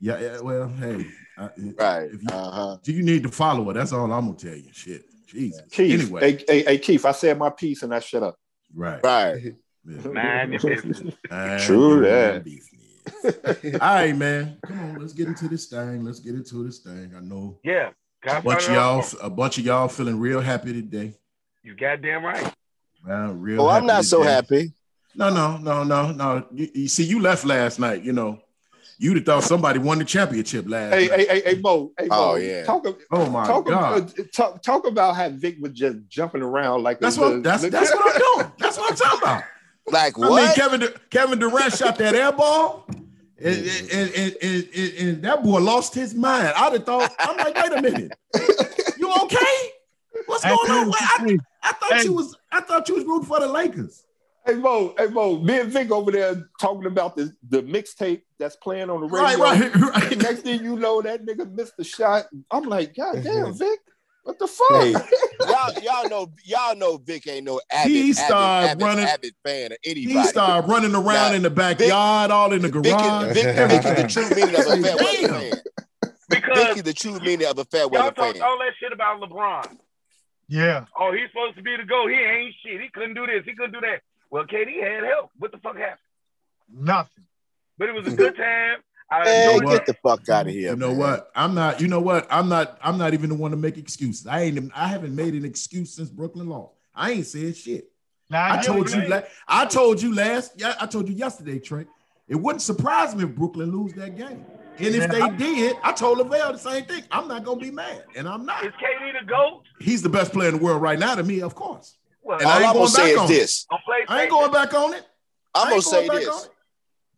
[0.00, 1.06] Yeah, yeah, well, hey.
[1.36, 2.10] I, Right.
[2.12, 2.76] If you, Uh-huh.
[2.84, 4.70] you need to follow her, that's all I'm gonna tell you.
[4.72, 5.02] Shit.
[5.26, 5.62] Jesus.
[5.70, 6.20] Keith, Anyway.
[6.38, 8.36] hey, hey, hey, Keith, I said my piece and I shut up.
[8.74, 9.00] Right.
[9.04, 9.54] Right.
[9.84, 10.08] Yeah.
[10.08, 11.00] Man, your business.
[11.66, 12.44] True your that.
[12.44, 13.74] business.
[13.80, 14.58] All right, man.
[14.66, 16.04] Come on, let's get into this thing.
[16.04, 17.12] Let's get into this thing.
[17.16, 17.90] I know Yeah.
[18.22, 19.14] Can I a bunch of y'all, off?
[19.22, 21.14] a bunch of y'all feeling real happy today.
[21.62, 22.52] You goddamn right.
[23.06, 23.62] Well, real.
[23.62, 24.72] Oh, I'm not so happy.
[25.14, 26.46] No, no, no, no, no.
[26.52, 28.02] You, you see, you left last night.
[28.02, 28.40] You know,
[28.98, 31.20] you'd have thought somebody won the championship last Hey, night.
[31.20, 31.92] hey, hey, hey, Mo.
[31.98, 32.16] Hey, Mo.
[32.32, 32.64] Oh, yeah.
[32.64, 34.18] Talk, oh my talk, God.
[34.18, 37.42] uh, talk, talk about how Vic was just jumping around like That's what.
[37.42, 38.52] That's that's what I'm doing.
[38.58, 39.42] That's what I'm talking about.
[39.86, 40.42] Like what?
[40.42, 40.54] I mean.
[40.54, 45.42] Kevin Du- Kevin Durant shot that air ball, and, and, and, and, and- and that
[45.42, 46.52] boy lost his mind.
[46.56, 47.14] I'd have thought.
[47.20, 48.12] I'm like, wait a minute,
[48.98, 49.70] you okay?
[50.26, 50.92] What's going on?
[50.94, 52.36] I, I thought you was.
[52.52, 54.04] I thought you was rooting for the Lakers.
[54.48, 58.56] Hey Mo, hey Mo, me and Vic over there talking about the, the mixtape that's
[58.56, 59.38] playing on the radio.
[59.44, 60.18] Right, right, right.
[60.22, 62.24] Next thing you know, that nigga missed the shot.
[62.50, 63.24] I'm like, God mm-hmm.
[63.24, 63.78] damn, Vic,
[64.22, 64.70] what the fuck?
[64.70, 64.92] Hey,
[65.40, 69.34] y'all, y'all know, y'all know Vic ain't no avid, He avid, started avid, running- avid
[69.44, 70.18] fan of anybody.
[70.18, 73.36] He started running around Nah, in the backyard, all in the Vic, garage.
[73.36, 75.62] is, Vic, Vic is the true meaning of a fair weather fan.
[76.30, 78.48] Because Vic is the true meaning of a fair y'all weather talked fan.
[78.48, 79.76] all that shit about LeBron.
[80.48, 80.86] Yeah.
[80.98, 82.08] Oh, he's supposed to be the GOAT.
[82.08, 82.80] He ain't shit.
[82.80, 83.44] He couldn't do this.
[83.44, 84.00] He couldn't do that.
[84.30, 85.30] Well, KD had help.
[85.38, 85.98] What the fuck happened?
[86.72, 87.24] Nothing.
[87.78, 88.78] But it was a good time.
[89.10, 89.72] I Man, enjoyed what?
[89.72, 90.70] get the fuck out of here.
[90.70, 90.98] You know man.
[90.98, 91.30] what?
[91.34, 91.80] I'm not.
[91.80, 92.26] You know what?
[92.30, 92.78] I'm not.
[92.82, 94.26] I'm not even the one to make excuses.
[94.26, 94.56] I ain't.
[94.56, 96.74] even- I haven't made an excuse since Brooklyn lost.
[96.94, 97.90] I ain't said shit.
[98.28, 99.00] Now, I get told you.
[99.00, 99.10] mean.
[99.10, 100.52] La- I told you last.
[100.56, 101.86] Yeah, I told you yesterday, Trey.
[102.28, 104.44] It wouldn't surprise me if Brooklyn lose that game.
[104.80, 107.02] And if they did, I told Lovelle the same thing.
[107.10, 108.64] I'm not gonna be mad, and I'm not.
[108.64, 109.62] Is KD the GOAT?
[109.80, 111.96] He's the best player in the world right now to me, of course.
[112.22, 113.66] Well, And All I ain't I'm gonna say back is on this.
[114.08, 115.06] I ain't going back on it.
[115.54, 116.48] I'm gonna say this.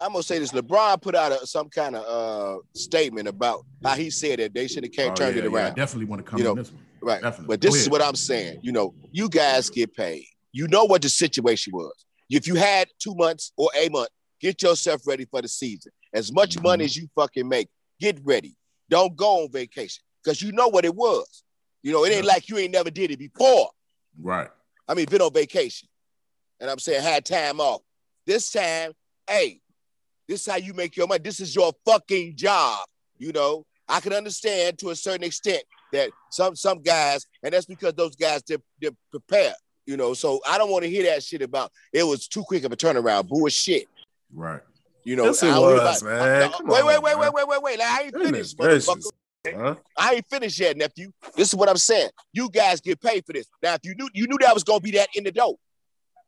[0.02, 0.52] I'm gonna say this.
[0.52, 4.66] LeBron put out a, some kind of uh, statement about how he said that they
[4.66, 5.74] should have Oh, can't turn yeah, it yeah, I around.
[5.74, 6.82] definitely want to come You know, in this one.
[7.02, 7.20] Right.
[7.22, 7.52] Definitely.
[7.54, 7.92] But this Go is ahead.
[7.92, 8.60] what I'm saying.
[8.62, 10.24] You know, you guys get paid.
[10.52, 11.92] You know what the situation was.
[12.30, 14.08] If you had two months or a month,
[14.40, 15.92] get yourself ready for the season.
[16.14, 16.62] As much Mhm.
[16.62, 17.68] money as you fucking make,
[18.00, 18.56] get ready.
[18.88, 21.44] Don't go on vacation because you know what it was.
[21.82, 22.32] You know, it ain't Yeah.
[22.32, 23.70] like you ain't never did it before.
[24.20, 24.48] Right.
[24.90, 25.88] I mean, been on vacation.
[26.58, 27.80] And I'm saying had time off.
[28.26, 28.90] This time,
[29.28, 29.60] hey,
[30.28, 31.20] this is how you make your money.
[31.22, 32.80] This is your fucking job.
[33.16, 35.62] You know, I can understand to a certain extent
[35.92, 39.54] that some some guys, and that's because those guys they're, they're prepared.
[39.86, 42.64] You know, so I don't want to hear that shit about it was too quick
[42.64, 43.28] of a turnaround.
[43.28, 43.86] Bullshit.
[44.34, 44.60] Right.
[45.04, 46.42] You know, Yes, it I don't hear was, about- man.
[46.42, 47.20] I- Come wait, on, wait, wait, man.
[47.20, 47.78] wait, wait, wait, wait.
[47.78, 48.86] Like, I ain't Goodness finished, gracious.
[48.88, 49.10] motherfucker.
[49.46, 49.74] Huh?
[49.96, 51.12] I ain't finished yet, nephew.
[51.34, 52.10] This is what I'm saying.
[52.32, 53.46] You guys get paid for this.
[53.62, 55.60] Now, if you knew you knew that was gonna be that in the dope,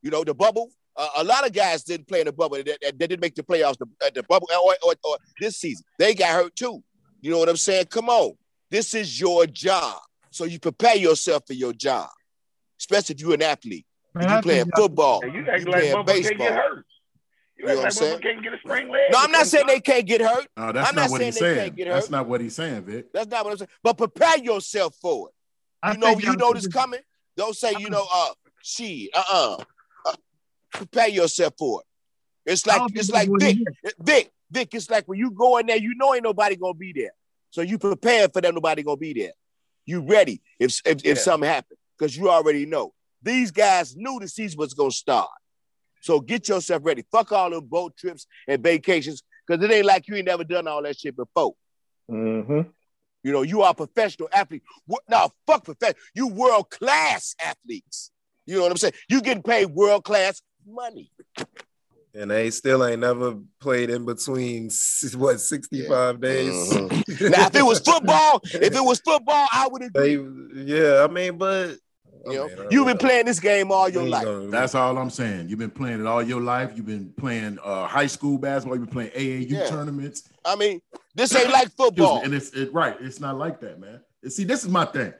[0.03, 0.71] you know, the bubble.
[0.95, 2.57] Uh, a lot of guys didn't play in the bubble.
[2.57, 3.79] They, that didn't make the playoffs.
[3.79, 6.83] The, uh, the bubble or, or, or this season, they got hurt too.
[7.21, 7.87] You know what I'm saying?
[7.87, 8.35] Come on,
[8.71, 10.01] this is your job,
[10.31, 12.09] so you prepare yourself for your job,
[12.79, 13.87] especially if you're an athlete.
[14.15, 16.83] Man, you playing football, you you like playing can't get baseball.
[17.63, 17.69] Hurt.
[17.69, 18.21] You, You know what I'm saying?
[18.21, 19.03] can't get a spring leg.
[19.11, 20.47] No, I'm not saying they can't get hurt.
[20.57, 21.75] No, that's I'm not, not what saying he's saying.
[21.79, 23.13] That's not what he's saying, Vic.
[23.13, 23.69] That's not what I'm saying.
[23.83, 25.35] But prepare yourself for it.
[25.83, 27.01] I you know, you y'all know this coming.
[27.37, 28.29] Don't say, you know, uh,
[28.63, 29.57] she, uh-uh.
[30.07, 30.13] Uh,
[30.73, 31.87] prepare yourself for it.
[32.53, 33.95] It's like it's like what Vic, it is.
[34.01, 34.75] Vic, Vic.
[34.75, 37.13] It's like when you go in there, you know ain't nobody gonna be there,
[37.51, 38.55] so you prepare for them.
[38.55, 39.33] Nobody gonna be there.
[39.87, 42.93] You ready if if, if something happens because you already know.
[43.23, 45.31] These guys knew the season was gonna start,
[46.03, 47.05] so get yourself ready.
[47.11, 50.67] Fuck all them boat trips and vacations because it ain't like you ain't never done
[50.67, 51.55] all that shit before.
[52.11, 52.63] Mm-hmm.
[53.23, 54.65] You know, you are a professional athlete.
[55.09, 55.31] Now?
[55.47, 56.03] Fuck professional.
[56.15, 58.11] You world class athletes.
[58.47, 58.95] You know what I'm saying?
[59.09, 61.13] You getting paid world class money.
[62.15, 64.71] And they still ain't never played in between
[65.15, 66.53] what 65 days.
[66.73, 67.31] Mhm.
[67.31, 70.19] Now, if it was football, if it was football, I would they,
[70.65, 71.77] yeah, I mean, but
[72.27, 74.27] You know, I mean, you've been playing this game all your life.
[74.51, 75.49] That's all I'm saying.
[75.49, 76.73] You've been playing it all your life.
[76.77, 78.79] You've been playing uh, high school basketball.
[78.79, 79.67] You've been playing AAU Yeah.
[79.67, 80.29] tournaments.
[80.45, 80.81] I mean,
[81.15, 82.23] this ain't like football.
[82.23, 82.97] And it's it, right.
[83.01, 84.01] It's not like that, man.
[84.23, 85.13] And see, this is my thing.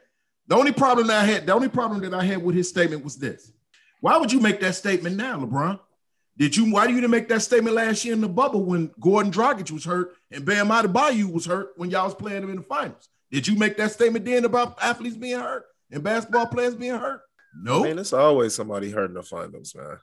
[0.47, 3.05] The only problem that I had, the only problem that I had with his statement
[3.05, 3.53] was this.
[4.01, 5.79] Why would you make that statement now, LeBron?
[6.37, 6.73] Did you?
[6.73, 9.71] Why do you didn't make that statement last year in the bubble when Gordon Dragic
[9.71, 13.09] was hurt and Bam Adebayo was hurt when y'all was playing them in the finals?
[13.31, 17.21] Did you make that statement then about athletes being hurt and basketball players being hurt?
[17.63, 17.81] No.
[17.85, 19.99] I mean, it's always somebody hurting the finals, man.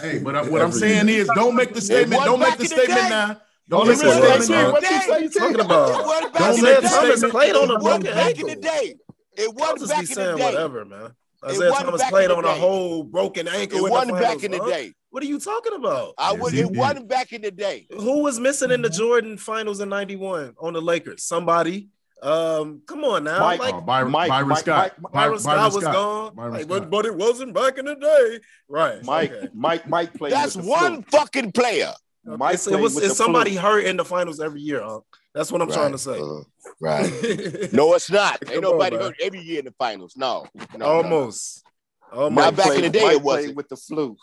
[0.00, 1.20] Hey, but I, what I'm saying year.
[1.22, 2.24] is, don't make the statement.
[2.24, 3.40] Don't make the in the statement now.
[3.68, 4.72] Don't make listen, the what statement I'm now.
[4.72, 5.18] What Day.
[5.20, 6.32] you It talking about?
[6.32, 7.32] back Don't in make the the statement.
[7.32, 8.62] played on a It wasn't broken back in the ankle.
[8.62, 8.94] day.
[9.36, 10.44] It wasn't back in the day.
[10.44, 11.00] whatever, man.
[11.04, 11.12] It
[11.50, 13.78] Isaiah wasn't Thomas back in played on a whole broken ankle.
[13.78, 14.92] It in the wasn't back in the day.
[15.10, 16.14] What are you talking about?
[16.18, 16.54] I Yes, would.
[16.54, 16.76] It did.
[16.76, 17.86] wasn't back in the day.
[17.90, 21.22] Who was missing in the Jordan finals in 91 on the Lakers?
[21.22, 21.88] Somebody.
[22.24, 23.38] Um, come on now.
[23.40, 24.92] Mike- like Oh, Byron, Mike- Byron Mike- Scott.
[24.98, 26.34] Mike- Byron Scott was gone.
[26.34, 26.80] Byron Like, Scott.
[26.80, 28.40] but, but it wasn't back in the day.
[28.68, 29.04] Right.
[29.04, 29.48] Mike, okay.
[29.52, 30.32] Mike, Mike played.
[30.32, 31.18] That's one flu.
[31.20, 31.92] fucking player.
[32.24, 33.60] Mike It's, it was with it's somebody flu.
[33.60, 35.00] hurt in the finals every year, huh?
[35.34, 36.18] That's what I'm trying to say.
[36.18, 36.40] Uh,
[36.80, 37.12] right.
[37.74, 38.38] No, it's not.
[38.42, 39.04] Ain't Come on, nobody man.
[39.06, 40.14] hurt every year in the finals.
[40.16, 40.46] No.
[40.54, 40.86] no, no.
[40.86, 41.62] Almost.
[42.10, 42.34] Almost.
[42.36, 43.56] Now, Mike back in the day, Mike it wasn't.
[43.56, 44.16] with the flu.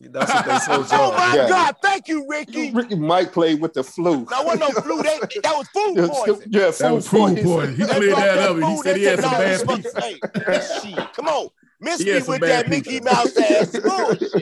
[0.00, 1.12] That's what they told Oh y'all.
[1.16, 1.48] my Yeah.
[1.48, 1.76] God!
[1.82, 2.70] Thank you, Ricky.
[2.72, 4.24] Ricky Mike played with the flu.
[4.30, 5.02] That wasn't no flu.
[5.02, 6.48] They, that was food poison.
[6.52, 7.44] yeah, That food was food poison.
[7.44, 7.76] poison.
[7.76, 8.56] He cleared brought that up.
[8.56, 10.90] He food, said he had some bad this pizza.
[10.96, 11.06] hey.
[11.14, 11.48] Come on.
[11.82, 13.00] Miss me with bad that Mickey.
[13.00, 14.32] Mouse ass bullshit.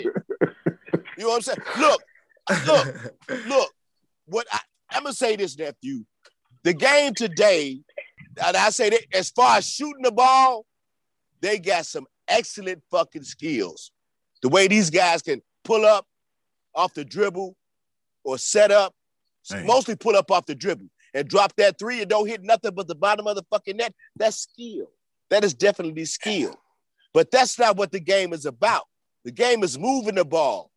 [1.17, 1.59] You know what I'm saying?
[1.79, 2.03] Look,
[2.67, 3.73] look, look.
[4.27, 6.05] What I, I'm gonna say this, nephew.
[6.63, 7.81] The game today,
[8.45, 10.67] and I say that as far as shooting the ball,
[11.41, 13.91] they got some excellent fucking skills.
[14.43, 16.07] The way these guys can pull up
[16.75, 17.55] off the dribble
[18.25, 18.95] or set up,
[19.65, 22.89] mostly pull up off the dribble and drop that three and don't hit nothing but
[22.89, 23.95] the bottom of the fucking net.
[24.17, 24.91] That's skill.
[25.29, 26.59] That is definitely skill.
[27.13, 28.85] But that's not what the game is about.
[29.25, 30.71] The game is moving the ball,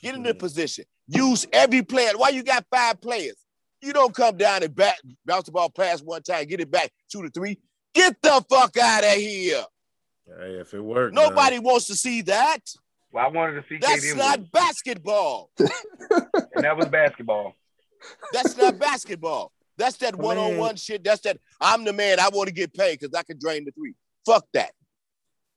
[0.00, 0.38] get in the mm-hmm.
[0.38, 2.12] position, use every player.
[2.16, 3.36] Why you got five players?
[3.82, 6.90] You don't come down and back, bounce the ball past one time, get it back
[7.10, 7.58] two to three.
[7.94, 9.64] Get the fuck out of here.
[10.26, 11.14] Hey, if it works.
[11.14, 12.60] Nobody wants to see that.
[13.12, 15.50] Well, I wanted to see That's KD not lose, basketball.
[15.58, 15.68] and
[16.64, 17.54] that was basketball.
[18.32, 19.52] That's not basketball.
[19.76, 21.04] That's that mean- one-on-one shit.
[21.04, 22.20] That's that I'm the man.
[22.20, 23.94] I want to get paid because I can drain the three.
[24.24, 24.72] Fuck that.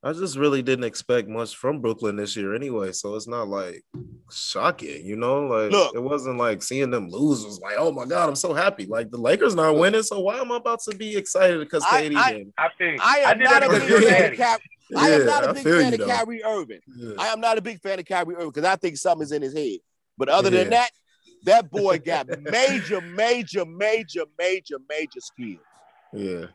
[0.05, 2.91] I just really didn't expect much from Brooklyn this year anyway.
[2.91, 3.83] So it's not like
[4.31, 5.47] shocking, you know?
[5.47, 5.95] Like Look.
[5.95, 8.85] it wasn't like seeing them lose was like, oh my God, I'm so happy.
[8.85, 10.03] Like the Lakers not winning.
[10.03, 12.53] So why am I about to be excited because I- KD I- did?
[12.57, 14.33] I think I am did not a big fan daddy.
[14.33, 14.59] of Kyrie.
[14.95, 16.07] I am not I a big fan of.
[16.07, 16.79] Kyrie Irving.
[16.95, 17.13] Yeah.
[17.17, 19.55] I am not a big fan of Kyrie Irving because I think something's in his
[19.55, 19.79] head.
[20.19, 20.59] But other Yeah.
[20.61, 20.91] than that,
[21.45, 25.59] that boy got major, major, major, major, major skills.
[26.13, 26.45] Yeah.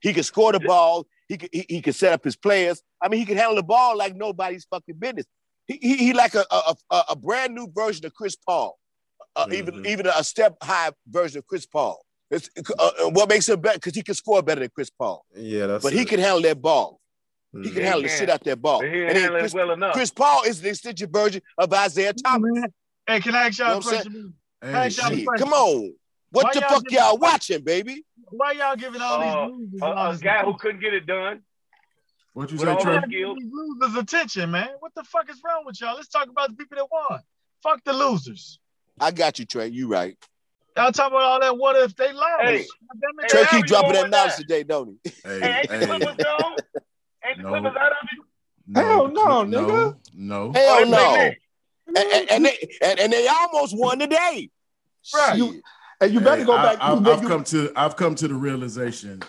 [0.00, 1.06] He can score the ball.
[1.28, 2.82] He can he, he can set up his players.
[3.02, 5.26] I mean, he can handle the ball like nobody's fucking business.
[5.66, 8.78] He he, he like a, a a a brand new version of Chris Paul,
[9.36, 9.86] uh, even Mhm.
[9.86, 12.00] even a step high version of Chris Paul.
[12.30, 15.24] It's, uh, uh, what makes him better because he can score better than Chris Paul,
[15.34, 17.00] Yeah, that's but he can handle that ball.
[17.52, 17.72] He Mhm.
[17.74, 18.18] can handle the can.
[18.18, 18.80] shit out that ball.
[18.80, 19.92] But he And ain't then Chris, it well enough.
[19.94, 22.50] Chris Paul is the extension version of Isaiah Thomas.
[23.06, 24.34] Hey, can I ask You y'all know a what I'm question?
[24.62, 24.88] Hey, Hey,
[25.24, 25.94] y'all- come on.
[26.30, 28.04] What Why the y'all fuck y'all watching, baby?
[28.30, 31.06] Why y'all giving all Uh, these losers A, all a guy who couldn't get it
[31.06, 31.42] done.
[32.34, 32.94] what you say, all Trey?
[32.94, 34.68] those- Why y'all these losers attention, man?
[34.80, 35.96] What the fuck is wrong with y'all?
[35.96, 37.20] Let's talk about the people that won.
[37.62, 38.58] Fuck the losers.
[39.00, 39.68] I got you, Trey.
[39.68, 40.16] You right.
[40.76, 42.42] Y'all talking about all that what if they lost?
[42.42, 42.64] Hey.
[43.02, 43.28] God.
[43.28, 44.38] Trey keep dropping that knowledge that?
[44.38, 45.10] today, don't he?
[45.24, 46.56] Hey, Hey, ain't the hey, Clippers gone?
[47.26, 47.48] Ain't the No.
[47.48, 48.76] Clippers out of it?
[48.76, 49.50] Hell the no, nigga.
[49.50, 50.52] No, no.
[50.52, 51.30] Hell Oh, no.
[51.88, 54.50] And, and, and they and, and they almost won today.
[55.14, 55.38] Right.
[55.38, 55.62] Shit.
[56.00, 56.78] And you better Hey, go I, back.
[56.80, 59.22] I, I've you- come to I've come to the realization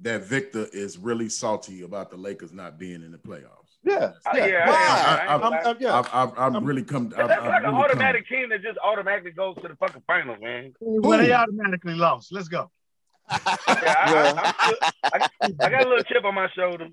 [0.00, 3.78] that Victor is really salty about the Lakers not being in the playoffs.
[3.84, 4.46] yeah, Uh, yeah.
[4.46, 5.62] yeah, I, I, I- ain't I'm, gonna lie.
[5.70, 5.98] I'm, yeah.
[5.98, 7.08] I've, I've, I'm I'm- really come.
[7.08, 9.68] But I've, that's I've like an really come- automatic team that just automatically goes to
[9.68, 10.72] the fucking finals, man.
[10.80, 12.32] Well, they automatically lost.
[12.32, 12.70] Let's go.
[13.30, 16.88] Yeah, I, I, I, I, I got a little chip on my shoulder.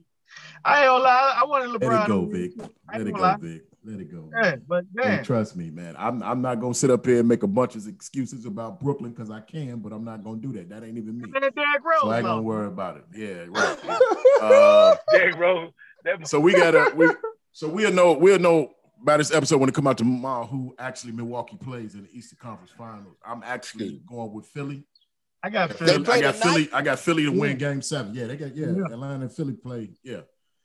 [0.63, 1.37] I ain't gonna lie.
[1.41, 2.03] I wanted Let LeBron.
[2.05, 2.51] it go, to Vic.
[2.55, 2.69] win.
[2.93, 3.37] Let it go, lie.
[3.41, 3.61] Vic.
[3.83, 4.29] Let it go.
[4.41, 5.95] Yeah, but Hey, man, trust me, man.
[5.97, 9.11] I'm I'm not gonna sit up here and make a bunch of excuses about Brooklyn
[9.11, 10.69] because I can, but I'm not gonna do that.
[10.69, 11.29] That ain't even me.
[11.29, 13.05] man, Derrick Rose So I ain't gonna worry about it.
[13.15, 13.77] Yeah, right.
[14.41, 15.71] uh, Derrick Rose.
[16.25, 17.09] So we gotta we
[17.53, 18.71] so we'll know we'll know
[19.03, 22.37] by this episode when it come out tomorrow who actually Milwaukee plays in the Eastern
[22.39, 23.17] Conference Finals.
[23.25, 24.83] I'm actually going with Philly.
[25.43, 26.07] I got Philly.
[26.07, 26.35] I got?
[26.35, 26.69] Philly.
[26.71, 27.69] I got Philly to win Yeah.
[27.69, 28.13] Game Seven.
[28.13, 28.67] Yeah, they got yeah.
[28.67, 28.85] Yeah.
[28.85, 29.89] Atlanta and Philly play.
[30.03, 30.21] Yeah,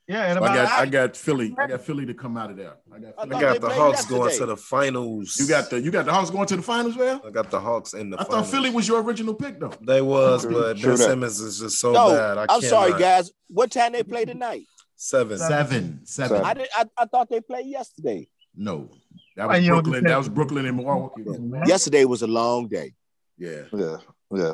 [0.07, 1.53] Yeah, and So I got I an got Philly.
[1.57, 2.75] I got Philly to come out of there.
[2.93, 3.13] I got.
[3.17, 3.35] I Philly.
[3.35, 4.37] I thought got the Hawks going yesterday.
[4.37, 5.37] to the finals.
[5.37, 7.19] You got the you got the Hawks going to the finals, man.
[7.25, 8.45] I got the Hawks in the I finals.
[8.49, 9.73] thought Philly was your original pick though.
[9.81, 11.07] They was, but true Ben.
[11.07, 12.37] Simmons is just so No, bad.
[12.37, 12.99] I I'm sorry, cannot.
[13.01, 13.31] guys.
[13.49, 14.63] What time they play tonight?
[14.95, 15.37] Seven.
[15.37, 16.41] Seven, seven.
[16.41, 16.67] I did.
[16.75, 18.29] I, I thought they played yesterday.
[18.55, 18.89] No,
[19.35, 20.03] that was Brooklyn.
[20.05, 21.23] That was Brooklyn and Milwaukee.
[21.23, 21.67] man.
[21.67, 22.93] Yesterday was a long day,
[23.37, 23.63] Yeah.
[23.73, 23.97] yeah,
[24.31, 24.53] yeah,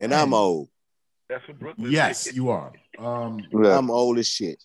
[0.00, 0.68] and I'm old.
[1.28, 2.34] that's what Brooklyn Yes, did.
[2.36, 2.72] you are.
[2.98, 3.78] Um, yeah.
[3.78, 4.62] I'm old as shit.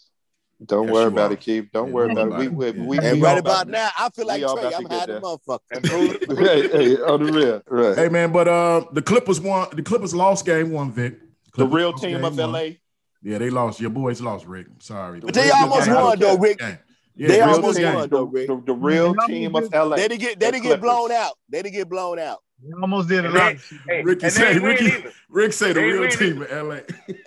[0.64, 1.34] Don't Yes, worry about are.
[1.34, 1.66] it, Keith.
[1.74, 2.38] Don't Yeah, worry about it.
[2.38, 2.98] We, worry we, about we.
[3.00, 4.68] And we right all about now, I feel like We all Trey.
[4.68, 6.38] about I'm to get high motherfucker.
[6.38, 7.98] Hey, hey, on the real, right?
[7.98, 9.68] hey man, but uh, the Clippers won.
[9.74, 11.20] The Clippers lost game one, Vic.
[11.58, 12.52] The real team game of won.
[12.54, 12.60] LA.
[13.22, 13.80] Yeah, they lost.
[13.82, 14.68] Your boys lost, Rick.
[14.70, 15.20] I'm sorry.
[15.20, 15.96] But they almost game.
[15.96, 16.60] won though, Rick.
[16.62, 16.78] Yeah.
[17.18, 17.96] Yeah, They real almost game.
[17.96, 18.48] won though, Rick.
[18.48, 19.96] The, the real team of LA.
[19.96, 21.34] They didn't get they didn't get blown out.
[21.50, 22.40] They didn't get blown out.
[22.64, 23.46] You almost did a And lot.
[23.50, 23.80] they- of shit.
[23.88, 24.92] Hey, Ricky and say Ricky.
[25.30, 26.76] Rick say the real team of LA.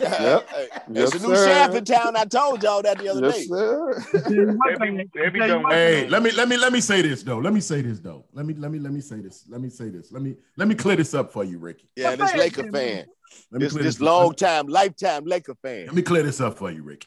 [0.01, 0.49] Yep.
[0.49, 1.47] Hey, Yes, it's a new sir.
[1.47, 2.17] sheriff in town.
[2.17, 3.45] I told y'all that the other Yes, day.
[3.45, 4.01] sir.
[4.23, 6.05] Tell you one They be- thing, they be tell you done one with thing.
[6.05, 7.39] Hey, let me let me let me say this though.
[7.39, 8.25] Let me say this though.
[8.33, 9.45] Let me let me let me say this.
[9.49, 10.11] Let me say this.
[10.13, 11.89] Let me let me clear this up for you, Ricky.
[11.95, 13.05] Yeah, this Laker fan.
[13.51, 15.87] Let me This clear this this long time, lifetime Laker fan.
[15.87, 17.07] Let me clear this up for you, Ricky.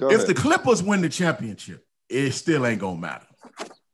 [0.00, 0.26] Go If ahead.
[0.28, 3.26] the Clippers win the championship, it still ain't gonna matter.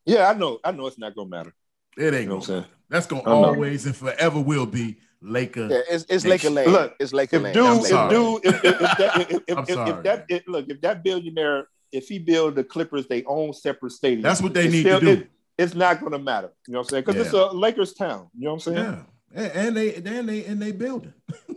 [0.06, 0.60] yeah, I know.
[0.62, 1.52] I know it's not gonna matter.
[1.96, 2.64] It ain't You know gonna what I'm saying?
[2.90, 3.44] That's gonna I know.
[3.46, 5.68] always and forever will be Laker.
[5.70, 6.54] Yeah, it's, it's Nation.
[6.54, 6.72] Laker land.
[6.72, 7.54] Look, it's Laker If land.
[7.54, 10.66] dude, I'm if dude, if, if, if that, if, if, if, if that, if, look,
[10.68, 14.64] if that billionaire, if he build the Clippers they own separate stadium, That's what they
[14.64, 15.12] it's need still- to do.
[15.22, 16.50] it- it's not gonna matter.
[16.66, 17.04] You know what I'm saying?
[17.06, 18.28] Because it's a Lakers town.
[18.36, 19.04] You know what I'm saying?
[19.36, 19.42] yeah.
[19.44, 21.12] And, and they and they and they building.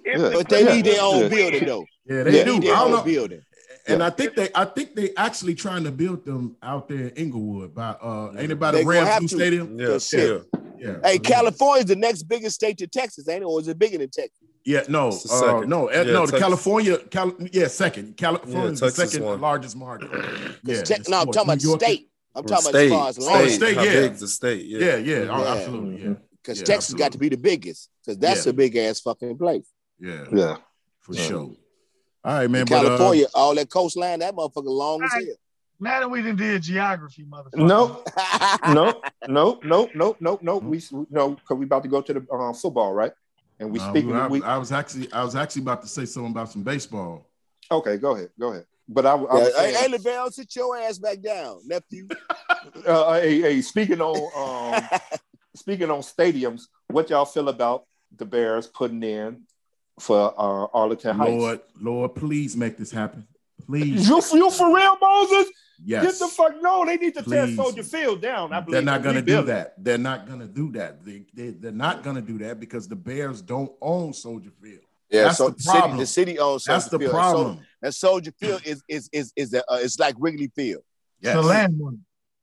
[0.05, 0.29] Yeah.
[0.33, 1.83] But they need their own building though.
[2.05, 2.59] Yeah, they They do.
[2.59, 3.03] need I their don't own know.
[3.03, 3.41] building.
[3.87, 7.09] And I think they I think they actually trying to build them out there in
[7.11, 9.79] Inglewood by uh ain't it by the Rams have new stadium?
[9.79, 10.43] Yeah, Cause shit.
[10.79, 10.97] Yeah.
[11.03, 13.45] Hey, So, California's the next biggest state to Texas, ain't it?
[13.45, 14.37] Or is it bigger than Texas?
[14.63, 15.69] Yeah, no, uh, second.
[15.69, 16.25] no, uh, Yeah, no.
[16.27, 18.17] The California, Cal, yeah, second.
[18.17, 19.39] California is the second one.
[19.41, 20.09] largest market.
[20.63, 21.37] Yeah, Te- no, I'm sports.
[21.37, 22.09] talking about York- state.
[22.35, 23.51] I'm talking state, about as far as Oh, land.
[23.51, 23.93] state, how yeah.
[24.01, 24.65] big's the state?
[24.65, 25.53] Yeah, Yeah, yeah, oh, Yeah.
[25.53, 26.13] absolutely, yeah,
[26.43, 27.89] Because Yeah, Texas got to be the biggest.
[28.05, 28.49] Because that's Yeah.
[28.51, 29.65] a big ass fucking place.
[29.99, 30.57] yeah, Yeah.
[30.99, 31.21] for Yeah.
[31.23, 31.51] sure.
[32.27, 32.63] All right, man.
[32.63, 35.13] In but, uh, California, all that coastline, that motherfucker long as
[35.79, 37.53] Now that we done did geography, motherfucker.
[37.55, 38.59] No, hell.
[38.67, 40.57] no, no, no, no, no, no.
[40.57, 43.13] We no, because we about to go to the uh, football, right?
[43.61, 44.13] And we no, speaking.
[44.13, 47.29] I, we, I was actually, I was actually about to say something about some baseball.
[47.71, 48.65] okay, go ahead, go ahead.
[48.89, 52.09] But I, I Yeah, was hey, saying, hey, Lovelle, sit your ass back down, nephew.
[52.85, 54.99] uh, hey, hey, speaking on um,
[55.55, 59.43] speaking on stadiums, what y'all feel about the Bears putting in
[59.99, 61.31] for uh, Arlington Heights?
[61.31, 63.27] Lord, Lord, please make this happen.
[63.65, 65.47] Please, You, you for real, Moses?
[65.83, 66.03] yes.
[66.05, 66.85] Get the fuck no!
[66.85, 68.53] They need to tear Soldier Field down.
[68.53, 69.73] I believe They're not going to do that.
[69.83, 71.03] They're not going to do that.
[71.03, 74.81] They, they, they're not going to do that because the Bears don't own Soldier Field.
[75.09, 75.97] Yeah, That's so the city, problem.
[75.99, 77.09] the city owns Soldier That's the Field.
[77.11, 77.59] And problem.
[77.81, 80.83] And Soldier Field is is is is a, uh, it's like Wrigley Field.
[81.21, 81.35] Yes.
[81.35, 81.95] It's a landmark.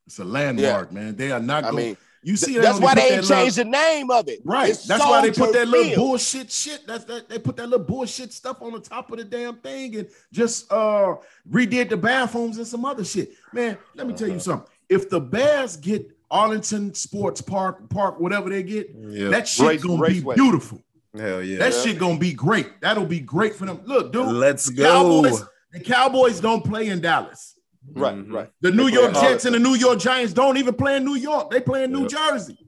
[0.06, 1.16] It's a landmark, man.
[1.16, 1.84] They are not I going.
[1.86, 4.40] mean, you see, that's why they that ain't little- changed the name of it.
[4.44, 4.70] Right.
[4.70, 5.96] It's That's why they put that little Field.
[5.98, 6.86] bullshit shit.
[6.86, 9.94] That's that they put that little bullshit stuff on the top of the damn thing
[9.96, 11.16] and just uh
[11.50, 13.32] redid the bathrooms and some other shit.
[13.52, 14.34] Man, let me tell Uh-huh.
[14.34, 14.68] you something.
[14.88, 19.28] If the Bears get Arlington Sports Park, Park, whatever they get, yeah.
[19.28, 20.34] that shit Race- gonna Raceway.
[20.34, 20.82] be beautiful.
[21.16, 21.58] Hell yeah.
[21.58, 22.80] That shit gonna be great.
[22.80, 23.80] That'll be great for them.
[23.84, 24.82] Look, dude, Let's go.
[24.84, 27.53] Cowboys, the Cowboys don't play in Dallas.
[27.92, 28.32] Right, Mhm.
[28.32, 28.50] right.
[28.60, 31.14] The New York play Jets and the New York Giants don't even play in New
[31.16, 31.50] York.
[31.50, 32.10] They play in New Yep.
[32.10, 32.58] Jersey.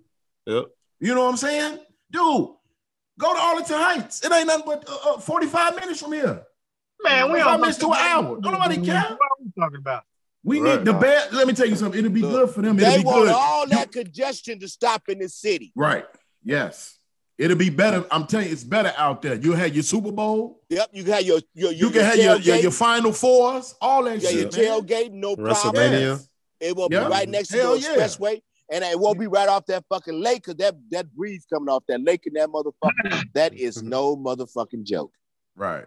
[0.47, 0.67] Yep.
[1.01, 1.79] You know what I'm saying?
[2.11, 2.49] Dude,
[3.19, 4.25] go to Arlington Heights.
[4.25, 6.45] It ain't nothing but uh, uh, 45 minutes from here.
[7.03, 8.41] Man, we 45 don't minutes to an hour.
[8.41, 9.01] Don't nobody care.
[9.01, 10.05] What are we talking about?
[10.45, 10.79] We Right.
[10.79, 11.33] need the best.
[11.33, 11.99] Let me tell you something.
[11.99, 12.79] It'll be Look, good for them.
[12.79, 13.33] It'll They be want good.
[13.35, 15.73] all that congestion to stop in the city.
[15.75, 16.07] Right.
[16.45, 16.96] Yes.
[17.39, 18.05] It'll be better.
[18.11, 19.35] I'm telling you, it's better out there.
[19.35, 20.63] You had your Super Bowl.
[20.71, 23.75] Yep, you have your your, You can have your, your, your Final Fours.
[23.81, 24.57] All that yeah, shit.
[24.57, 24.83] your man.
[24.83, 25.75] tailgate, no problem.
[25.93, 26.29] Yes.
[26.61, 27.05] It will Yeah.
[27.05, 27.97] be right next to Hell the yeah.
[27.97, 28.41] expressway,
[28.73, 31.83] and it won't be right off that fucking lake because that that breeze coming off
[31.89, 33.23] that lake and that motherfucker.
[33.35, 35.13] that is no motherfucking joke.
[35.55, 35.85] Right.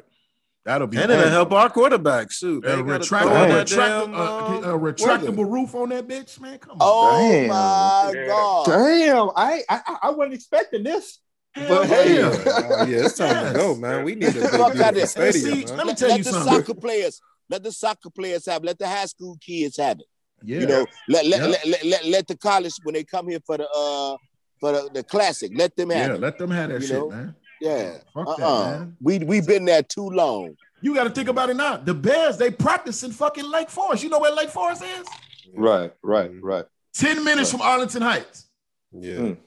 [0.65, 1.31] That'll be And it'll good.
[1.31, 2.31] help our quarterback.
[2.31, 2.63] Shoot.
[2.65, 4.19] A They gotta retractable, throw that retractable, damn, uh,
[4.67, 6.59] uh, a retractable roof on that bitch, man.
[6.59, 6.77] Come on.
[6.81, 7.47] Oh Damn.
[7.47, 8.27] my Yeah.
[8.27, 8.65] god!
[8.67, 11.17] Damn, I, I I wasn't expecting this.
[11.55, 12.29] Hell But hey, yeah.
[12.45, 13.53] Oh, yeah, it's time Yes.
[13.53, 14.03] to go, man.
[14.05, 15.07] We need a big, Fuck out beautiful there.
[15.31, 16.53] stadium, See, let me Let, tell let you the something.
[16.53, 18.65] soccer players, let the soccer players have, it.
[18.67, 20.05] let the high school kids have it.
[20.43, 20.59] Yeah.
[20.59, 21.47] You know, let let, Yeah.
[21.47, 24.15] let, let, let let the college when they come here for the uh
[24.59, 26.21] for the, the classic, let them have yeah, it.
[26.21, 27.09] let them have that You shit, know?
[27.09, 27.35] man.
[27.59, 27.97] Yeah.
[28.13, 28.69] Fuck that, Uh-uh.
[28.79, 28.97] man.
[29.01, 30.55] We we been there too long.
[30.81, 31.75] You got to think about it now.
[31.75, 34.01] The Bears, they practice in fucking Lake Forest.
[34.01, 35.05] You know where Lake Forest is?
[35.53, 36.63] Right, right, right.
[36.93, 38.45] 10 minutes from Arlington Heights.
[38.93, 39.15] Yeah.
[39.15, 39.37] Mm.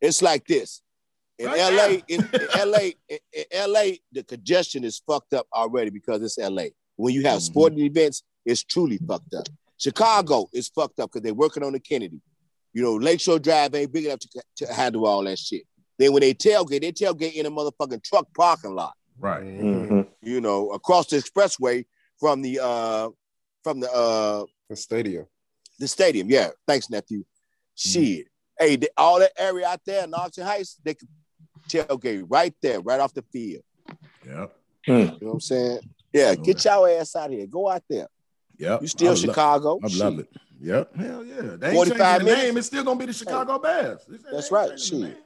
[0.00, 0.82] It's like this.
[1.38, 2.78] In Right LA, in, in LA,
[3.08, 3.82] in, in LA,
[4.12, 6.68] the congestion is fucked up already because it's LA.
[6.96, 7.42] When you have Mhm.
[7.42, 9.46] sporting events, it's truly fucked up.
[9.78, 12.20] Chicago is fucked up because they're working on the Kennedy.
[12.72, 15.64] You know, Lakeshore Drive ain't big enough to, to handle all that shit.
[15.98, 18.94] Then when they tailgate, they tailgate in a motherfucking truck parking lot.
[19.18, 19.42] Right.
[19.44, 20.00] Mm-hmm.
[20.22, 21.84] You know, across the expressway
[22.18, 23.10] from the uh
[23.62, 25.26] from the uh The stadium.
[25.78, 26.30] the stadium.
[26.30, 27.24] Yeah, thanks, nephew.
[27.74, 28.26] Shit.
[28.58, 31.08] Hey, the, all that area out there in Arlington Heights, they could
[31.68, 33.62] tailgate right there, right off the field.
[34.26, 34.52] Yep.
[34.86, 34.92] Hmm.
[34.92, 35.78] You know what I'm saying?
[36.12, 37.46] Yeah, Oh, get your ass out here.
[37.46, 38.06] Go out there.
[38.58, 38.78] Yeah.
[38.80, 39.78] You still I love- Chicago.
[39.82, 40.28] I love it.
[40.60, 40.96] Yep.
[40.96, 41.56] Hell yeah.
[41.58, 42.42] They 45 changing the minutes?
[42.42, 42.56] name.
[42.56, 44.00] It's still gonna be the Chicago Bears.
[44.32, 44.70] That's right.
[44.78, 45.22] changing Shit.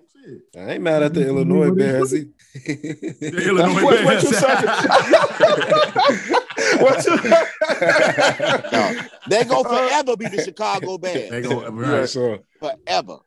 [0.55, 2.11] I ain't mad at the Illinois Bears.
[2.53, 4.41] The Illinois What- what you Bears.
[4.41, 4.51] say?
[6.83, 7.17] what you,
[8.73, 8.83] No,
[9.29, 11.31] they gonna uh, forever be the Chicago Bears.
[11.31, 11.69] They go Yeah,
[12.01, 12.09] right.
[12.11, 12.39] sure.
[12.59, 13.19] Forever.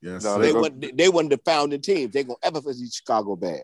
[0.00, 0.24] Yes.
[0.24, 0.38] No, sir.
[0.40, 2.12] They they go- were they one of the founding teams.
[2.12, 3.62] They gonna ever be the Chicago bad.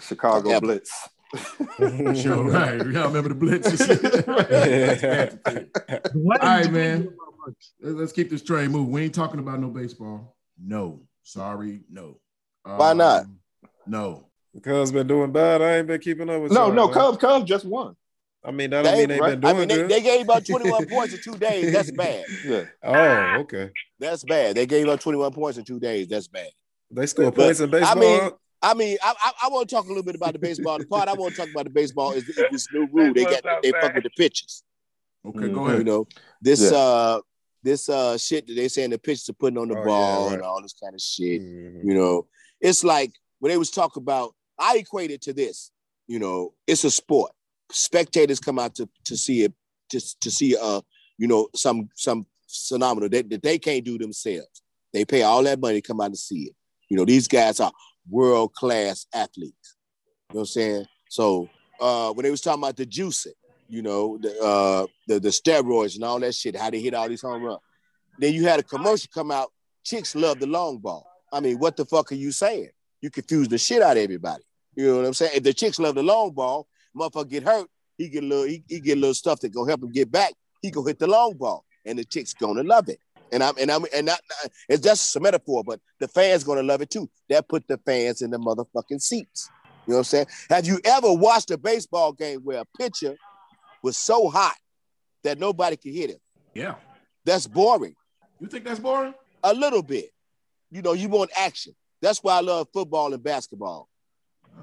[0.00, 0.60] Chicago Forever.
[0.60, 1.08] Blitz.
[2.22, 2.78] Sure, right.
[2.86, 4.28] Y'all remember the blitz and shit?
[6.14, 7.02] All right, man.
[7.02, 7.72] do about Bucks?
[7.80, 8.92] Let's let's keep this train moving.
[8.92, 10.36] We ain't talking about no baseball.
[10.62, 11.00] No.
[11.24, 12.18] Sorry, no.
[12.62, 13.24] Why not?
[13.24, 13.38] Um,
[13.86, 14.26] No.
[14.62, 15.60] Cubs been doing bad.
[15.60, 16.52] I ain't been keeping up with.
[16.52, 16.94] No, y'all, no, man.
[16.94, 17.96] Cubs, Cubs just won.
[18.44, 19.40] I mean, that don't They- mean they right?
[19.40, 19.88] been I mean, they, good.
[19.90, 21.72] they gave up 21 points in two days.
[21.72, 22.24] That's bad.
[22.44, 22.64] Yeah.
[22.82, 23.70] oh, okay.
[23.98, 24.56] That's bad.
[24.56, 26.08] They gave up 21 points in two days.
[26.08, 26.50] That's bad.
[26.90, 27.96] They score But, points in baseball.
[27.96, 28.30] I mean,
[28.62, 30.78] I mean, I, I, I want to talk a little bit about the baseball.
[30.78, 33.12] The part I want to talk about the baseball is, is this new rule.
[33.14, 34.62] They got they fuck with the pitches.
[35.26, 35.66] Okay, go Mhm.
[35.66, 35.78] ahead.
[35.78, 36.06] You know,
[36.40, 36.76] this Yeah.
[36.78, 37.20] uh
[37.62, 40.26] this uh shit that they saying the pitchers are putting on the Oh, yeah, ball
[40.26, 40.34] right.
[40.34, 41.40] and all this kind of shit.
[41.42, 41.80] Mhm.
[41.84, 42.26] You know,
[42.60, 44.34] it's like when they was talking about.
[44.58, 45.72] I equate it to this.
[46.06, 47.32] You know, it's a sport.
[47.74, 49.52] Spectators come out to to see it
[49.90, 50.80] to to see uh
[51.18, 52.26] you know some some
[52.68, 54.62] phenomenal that, that they can't do themselves.
[54.92, 56.54] They pay all that money to come out and see it.
[56.88, 57.72] You know, these guys are
[58.08, 59.76] world class athletes.
[60.30, 60.86] You know what I'm saying?
[61.08, 61.48] So
[61.80, 63.32] uh when they was talking about the juicing,
[63.68, 67.08] you know, the uh the, the steroids and all that shit, how they hit all
[67.08, 67.60] these home runs.
[68.18, 69.52] Then you had a commercial come out,
[69.84, 71.06] chicks love the long ball.
[71.32, 72.70] I mean, what the fuck are you saying?
[73.00, 74.44] You confuse the shit out of everybody.
[74.76, 75.32] You know what I'm saying?
[75.34, 77.68] If the chicks love the long ball, motherfucker get hurt,
[77.98, 80.10] he get a little he, he get a little stuff that gonna help him get
[80.10, 80.32] back.
[80.62, 82.98] He gonna hit the long ball, and the chicks gonna love it.
[83.32, 84.20] And I'm and I'm and not,
[84.68, 87.08] it's just a metaphor, but the fans gonna love it too.
[87.28, 89.50] That put the fans in the motherfucking seats.
[89.86, 90.26] You know what I'm saying?
[90.48, 93.16] Have you ever watched a baseball game where a pitcher
[93.82, 94.56] was so hot
[95.24, 96.18] that nobody could hit him?
[96.54, 96.76] Yeah.
[97.24, 97.94] That's boring.
[98.40, 99.14] You think that's boring?
[99.42, 100.10] A little bit.
[100.70, 101.74] You know, you want action.
[102.00, 103.88] That's why I love football and basketball.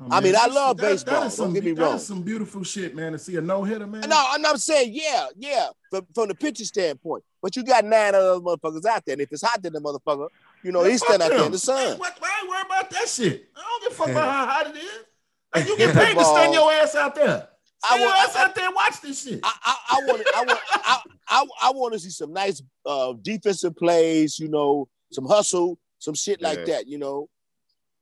[0.04, 1.96] Oh, I mean, I love that- baseball, That is don't some, get me wrong.
[1.96, 3.12] is some beautiful shit, man.
[3.12, 4.10] To see a no hitter, man.
[4.10, 7.24] No, I'm not saying, yeah, yeah, from, from the pitcher standpoint.
[7.42, 9.14] But you got nine of those motherfuckers out there.
[9.14, 10.28] And if it's hot, then the motherfucker,
[10.64, 11.98] you know, Yeah, he's standing out there in the sun.
[12.00, 13.50] What, why I worry about that shit?
[13.56, 14.90] I don't give a fuck about how hot it is.
[15.54, 17.50] Like, you get paid to stand your ass out there.
[17.84, 19.40] I Stand your want- ass out there and watch this shit.
[19.44, 22.62] I, I, I want to, I want, I, I, I want to see some nice
[22.86, 24.40] uh, defensive plays.
[24.40, 26.66] You know, some hustle, some shit like Yeah.
[26.76, 26.88] that.
[26.88, 27.28] You know,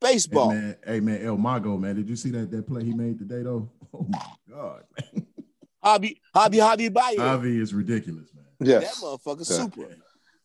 [0.01, 0.51] Hey baseball.
[0.53, 1.95] man, hey man, El Mago, man.
[1.95, 3.69] Did you see that that play he made today though?
[3.93, 4.19] Oh my
[4.49, 4.83] god,
[5.13, 5.25] man.
[5.83, 7.19] Hobby, hobby, hobby, buy it.
[7.19, 8.45] Javy is ridiculous, man.
[8.59, 9.57] Yeah, that motherfucker Yeah.
[9.63, 9.95] super.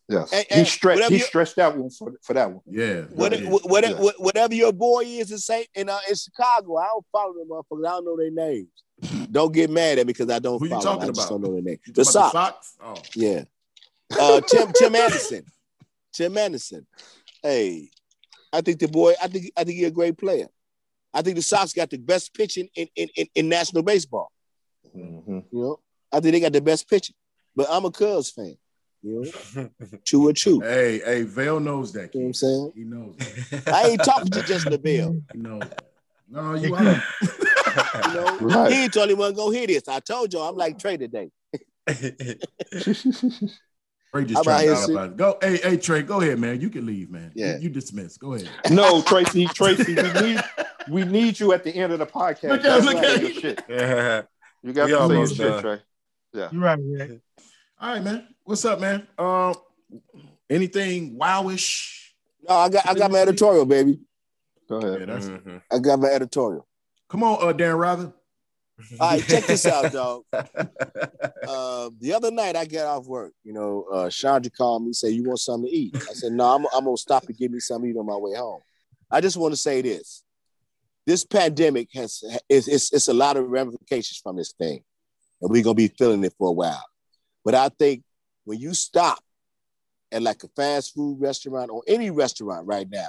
[0.08, 0.32] Yes.
[0.32, 2.60] And- he and stretched whatever he stretched that one for, for that one.
[2.66, 3.02] Yeah.
[3.02, 3.48] What, yeah.
[3.50, 4.10] what, what, Yeah.
[4.18, 7.86] whatever your boy is in Saint in, uh, in Chicago, I don't follow them motherfuckers.
[7.86, 9.28] I don't know their names.
[9.30, 11.02] don't get mad at me because I don't Who you talking them.
[11.02, 11.30] I just about?
[11.30, 11.78] don't know their name.
[11.86, 12.76] The talking about Sox.
[12.82, 12.94] Oh.
[13.14, 13.44] Yeah.
[14.18, 15.44] Uh, Tim Tim Anderson.
[16.12, 16.86] Tim Anderson.
[17.42, 17.90] Hey,
[18.54, 19.14] I think the boy.
[19.22, 20.46] I think I think he's a great player.
[21.12, 24.30] I think the Sox got the best pitching in in, in, in national baseball.
[24.96, 25.44] Mhm.
[25.52, 25.80] You know,
[26.12, 27.16] I think they got the best pitching.
[27.56, 28.56] But I'm a Cubs fan.
[29.02, 29.68] You know,
[30.04, 30.60] two or two.
[30.64, 32.14] Hey, hey, Vale knows that.
[32.14, 32.72] You know what I'm saying?
[32.74, 33.16] He knows
[33.50, 33.68] that.
[33.74, 35.20] I ain't talking to just Lovelle.
[35.32, 35.82] He knows that.
[36.30, 37.02] No, you are.
[38.06, 38.72] You know, Right.
[38.72, 39.88] he told him wasn't gonna hear this.
[39.88, 41.30] I told y'all I'm like Trey today.
[44.14, 45.16] Trey just I'm out trying to see- about it.
[45.16, 46.60] Go, hey, hey, Trey, go ahead, man.
[46.60, 47.32] You can leave, man.
[47.34, 47.56] Yeah.
[47.56, 48.16] You, you dismiss.
[48.16, 48.48] Go ahead.
[48.70, 50.40] No, Tracy, Tracy, we need
[50.88, 52.50] we need you at the end of the podcast.
[52.50, 53.40] Look at- look at your you.
[53.40, 53.62] shit.
[53.68, 54.22] Yeah.
[54.62, 55.60] You got We to say your shit, done.
[55.62, 55.78] Trey.
[56.52, 57.20] You're right, Rick.
[57.80, 58.28] All right, man.
[58.44, 59.06] What's up, man?
[59.18, 59.54] Um,
[60.48, 61.90] anything wowish?
[62.48, 64.00] No, I got I got my editorial, baby.
[64.68, 65.08] Go Yeah, ahead.
[65.08, 65.26] that's.
[65.26, 65.62] Mhm.
[65.72, 66.66] I got my editorial.
[67.08, 68.12] Come on, uh, Dan Rather.
[69.00, 70.24] All right, check this out, dog.
[70.32, 73.32] Uh, the other night I got off work.
[73.42, 76.44] You know, uh, Chandra called me, say, "You want something to eat?" I said, "No,
[76.44, 78.60] I'm, I'm gonna stop and give me something to eat on my way home."
[79.10, 80.22] I just want to say this:
[81.06, 84.82] this pandemic has it's, it's it's a lot of ramifications from this thing,
[85.40, 86.84] and we're gonna be feeling it for a while.
[87.44, 88.02] But I think
[88.44, 89.18] when you stop
[90.12, 93.08] at like a fast food restaurant or any restaurant right now,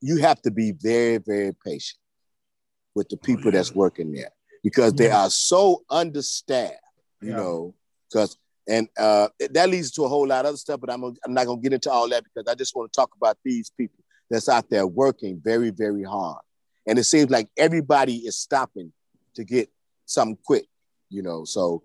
[0.00, 1.98] you have to be very, very patient
[2.94, 3.52] with the people yeah.
[3.52, 4.30] that's working there
[4.62, 6.76] because they are so understaffed,
[7.20, 7.36] you Yeah.
[7.36, 7.74] know,
[8.08, 8.36] because
[8.68, 11.46] and uh, that leads to a whole lot of other stuff, but I'm, I'm not
[11.46, 14.48] gonna get into all that because I just want to talk about these people that's
[14.48, 16.42] out there working very, very hard.
[16.86, 18.92] And it seems like everybody is stopping
[19.36, 19.70] to get
[20.04, 20.66] something quick,
[21.08, 21.44] you know.
[21.44, 21.82] So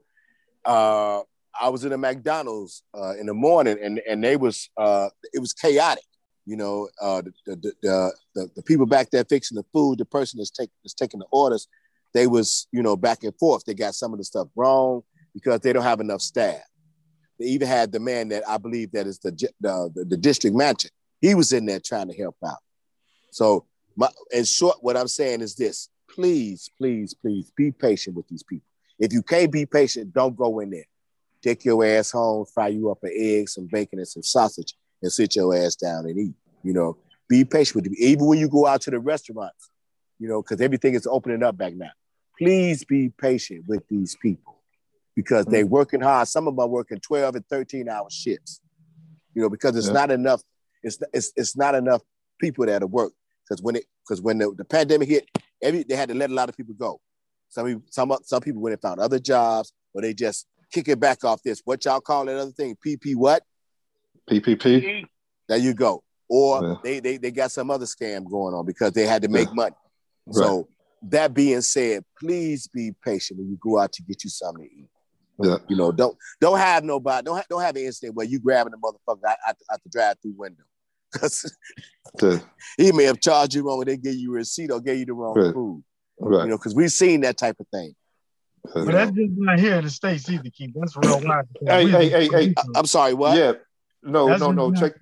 [0.66, 1.22] uh
[1.60, 5.40] I was in a McDonald's uh, in the morning and and they was uh it
[5.40, 6.04] was chaotic.
[6.46, 10.38] You know, uh the the, the the people back there fixing the food, the person
[10.40, 11.68] that's taking that's taking the orders,
[12.14, 13.66] they was, you know, back and forth.
[13.66, 15.04] They got some of the stuff wrong
[15.34, 16.62] because they don't have enough staff.
[17.40, 20.56] They even had the man that I believe that is the the, the, the district
[20.56, 20.90] manager.
[21.22, 22.60] He was in there trying to help out.
[23.32, 28.28] So my in short, what I'm saying is this: please, please, please be patient with
[28.28, 28.68] these people.
[29.00, 30.86] If you can't be patient, don't go in there.
[31.42, 35.12] Take your ass home, fry you up an egg, some bacon, and some sausage, and
[35.12, 36.36] sit your ass down and eat.
[36.64, 36.98] You know,
[37.28, 37.96] be patient with them.
[37.98, 39.70] Even when you go out to the restaurants,
[40.20, 41.92] you know, because everything is opening up back now.
[42.38, 44.60] Please be patient with these people
[45.16, 45.74] because they're mm-hmm.
[45.74, 46.28] working hard.
[46.28, 48.62] Some of them are working 12 and 13 hour shifts,
[49.34, 49.94] you know, because it's Yeah.
[49.94, 50.42] not enough.
[50.82, 52.02] It's, it's, it's not enough
[52.40, 53.14] people that are work.
[53.48, 55.30] Because when it because when the, the pandemic hit,
[55.62, 57.00] every they had to let a lot of people go.
[57.50, 61.00] Some people, some some people went and found other jobs, or they just kick it
[61.00, 61.62] back off this.
[61.66, 62.76] What y'all call that other thing?
[62.86, 63.44] PP what?
[64.30, 65.06] PPP.
[65.50, 66.04] There you go.
[66.30, 66.76] Or Yeah.
[66.84, 69.76] they, they they got some other scam going on because they had to make money.
[70.32, 70.70] So
[71.10, 74.74] that being said, please be patient when you go out to get you something to
[74.76, 74.90] eat.
[75.42, 75.58] Yeah.
[75.68, 78.72] You know, don't don't have nobody, don't have, don't have an instinct where you grabbing
[78.72, 80.64] the motherfucker out, out, the- out the drive-through window.
[81.14, 81.56] Because
[82.22, 82.40] Yeah.
[82.78, 85.06] he may have charged you wrong when they gave you a receipt or gave you
[85.06, 85.54] the wrong Right.
[85.54, 85.84] food.
[86.20, 86.44] Right.
[86.44, 87.94] You know, because we've seen that type of thing.
[88.74, 90.72] But that's just not here in the states either, Keith.
[90.76, 91.46] That's real wide.
[91.68, 92.54] Hey, hey, hey, hey.
[92.58, 93.38] I- I'm sorry, what?
[93.38, 93.54] Yeah.
[94.04, 94.70] No, That's no, no.
[94.70, 94.94] not- Check.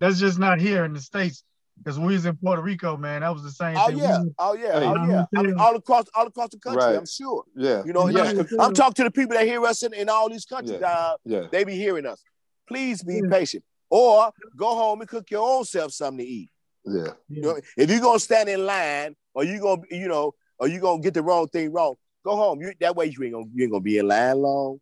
[0.00, 1.44] That's just not here in the states.
[1.78, 3.20] Because we was in Puerto Rico, man.
[3.22, 3.98] That was the same Oh thing.
[3.98, 4.86] yeah, We- oh yeah, Hey.
[4.86, 5.24] oh yeah.
[5.36, 6.96] I mean, all across all across the country, Right.
[6.96, 7.44] I'm sure.
[7.56, 7.82] Yeah.
[7.84, 8.32] You know, yeah.
[8.32, 10.78] yeah, I'm talking to the people that hear us in, in all these countries.
[10.80, 10.86] Yeah.
[10.88, 11.46] Uh, Yeah.
[11.50, 12.22] they be hearing us.
[12.68, 13.28] Please be Yeah.
[13.30, 16.50] patient, or go home and cook your own self something to eat.
[16.86, 17.12] Yeah.
[17.28, 20.80] You know, if you're gonna stand in line, or you gonna, you know, or you
[20.80, 22.62] gonna get the wrong thing wrong, go home.
[22.62, 24.80] You, that way you ain't gonna you ain't gonna be in line long.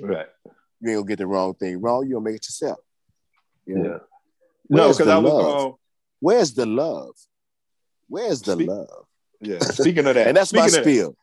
[0.00, 0.26] Right.
[0.80, 2.04] You ain't gonna get the wrong thing wrong.
[2.06, 2.78] You gonna make it yourself.
[3.66, 3.90] You know?
[3.90, 3.98] Yeah.
[4.68, 5.74] No, because I was.
[6.24, 6.36] Love?
[6.36, 7.14] Where's the love?
[8.08, 9.06] Where's the Speak- love?
[9.40, 9.58] yeah.
[9.60, 11.16] Speaking of that, And that's my speaking of- spiel.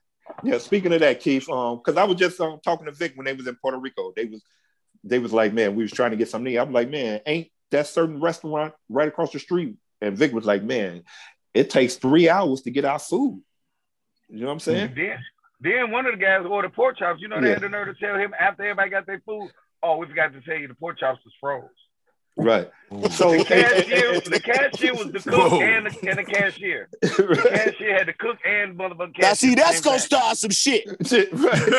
[0.43, 3.25] Yeah, speaking of that, Keith, um, because I was just um, talking to Vic when
[3.25, 4.13] they was in Puerto Rico.
[4.15, 4.41] They was
[5.03, 6.45] they was like, man, we was trying to get something.
[6.45, 6.57] to eat.
[6.59, 9.75] I'm like, man, ain't that certain restaurant right across the street?
[9.99, 11.03] And Vic was like, man,
[11.53, 13.41] it takes three hours to get our food.
[14.29, 14.93] You know what I'm saying?
[14.95, 15.17] Then,
[15.59, 17.19] then one of the guys ordered pork chops.
[17.21, 17.53] You know, they Yeah.
[17.55, 19.49] had the nerve to tell him after everybody got their food,
[19.83, 21.63] oh, we forgot to tell you the pork chops was froze.
[22.43, 22.69] Right.
[23.11, 26.89] So The cashier, the cashier was the cook and the, and the cashier.
[27.01, 29.21] The cashier had the cook and motherfucking cashier.
[29.29, 30.05] Now see, that's gonna time.
[30.05, 30.83] start some shit.
[31.07, 31.69] Shit, right.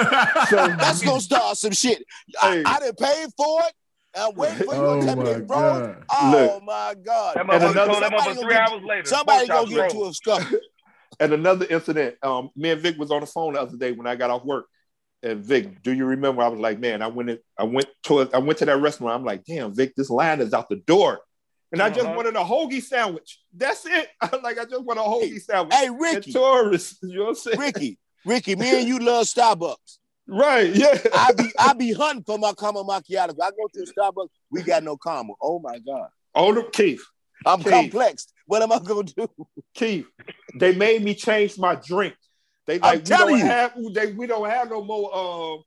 [0.51, 2.03] That's gonna start some shit.
[2.41, 2.63] I, Hey.
[2.65, 3.73] I didn't pay for it.
[4.15, 6.05] I'm waiting for you oh to tell me my they god.
[6.11, 6.65] Oh Look.
[6.65, 7.35] my god!
[7.37, 9.05] That And another- somebody motherfucker gonna three hours later.
[9.09, 10.59] Somebody gonna get into a scuffle.
[11.21, 14.07] And another incident, um, me and Vic was on the phone the other day when
[14.07, 14.67] I got off work.
[15.23, 16.43] And Vic, do you remember?
[16.43, 19.15] I was like, man, I went in, I went to I went to that restaurant.
[19.15, 21.21] I'm like, damn, Vic, this line is out the door.
[21.71, 22.17] And I just Uh-huh.
[22.17, 23.41] wanted a hoagie sandwich.
[23.57, 24.09] That's it.
[24.21, 25.75] I'm like, I just want a hoagie sandwich.
[25.75, 27.59] Hey And Ricky, tourists, you know what I'm saying?
[27.59, 29.99] Ricky, Ricky, me and you love Starbucks.
[30.29, 30.99] Right, yeah.
[31.15, 33.35] I be I be hunting for my caramel macchiato.
[33.41, 35.37] I go to a Starbucks, we got no caramel.
[35.41, 37.03] Oh my god, Oh, the Keith,
[37.47, 37.73] I'm Keith.
[37.73, 38.27] complex.
[38.47, 39.29] What am I gonna do?
[39.75, 40.07] Keith,
[40.57, 42.15] they made me change my drink.
[42.81, 43.45] They I'm we telling don't you.
[43.47, 45.63] have they we don't have no more um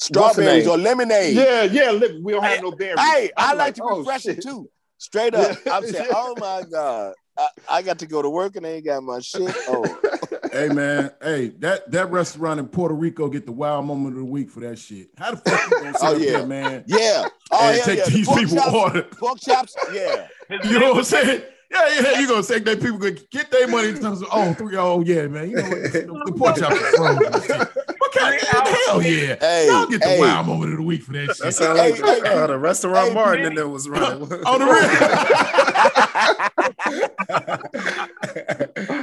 [0.00, 1.34] Strawberries or lemonade.
[1.34, 3.00] yeah, yeah, look, we don't have no berries.
[3.00, 4.68] Hey, I I'm like to oh, refresh it too.
[4.98, 5.56] Straight up.
[5.66, 5.76] Yeah.
[5.76, 7.14] I'm saying, oh my God.
[7.36, 9.54] I, I got to go to work and I ain't got my shit.
[9.68, 10.00] Oh,
[10.52, 14.24] Hey man, hey, that that restaurant in Puerto Rico get the wild moment of the
[14.24, 15.08] week for that shit.
[15.16, 16.30] How the fuck you gonna sit Oh, yeah.
[16.38, 16.84] there, man?
[16.86, 17.28] yeah.
[17.52, 18.04] Oh, and hell take yeah.
[18.06, 19.02] The these pork people chops, order.
[19.02, 20.26] pork chops, yeah.
[20.64, 21.42] You know what I'm saying?
[21.70, 24.54] Yeah, yeah, You're gonna take that people gonna get their money in terms of oh
[24.54, 25.50] three oh yeah, man.
[25.50, 25.78] You know what?
[25.92, 27.66] The, the pork chops are frozen.
[27.98, 28.40] What kind of
[28.86, 29.36] hell yeah?
[29.38, 30.20] Hey, Y'all get the hey.
[30.20, 31.38] wild moment of the week for that shit.
[31.38, 31.54] That shit.
[31.54, 33.46] sounds like Hey, the, uh, the restaurant hey, Martin Benny.
[33.48, 34.22] in there was running.
[34.46, 34.66] On the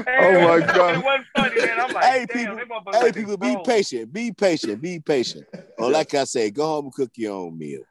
[0.08, 0.70] Hey, Oh, my god.
[0.70, 1.04] it God.
[1.04, 1.80] wasn't funny, man.
[1.80, 4.12] I'm like, Hey, damn, people, hey, people, be patient.
[4.14, 4.82] Be patient.
[4.82, 5.46] Be patient.
[5.78, 7.82] Or like I say, go home and cook your own meal.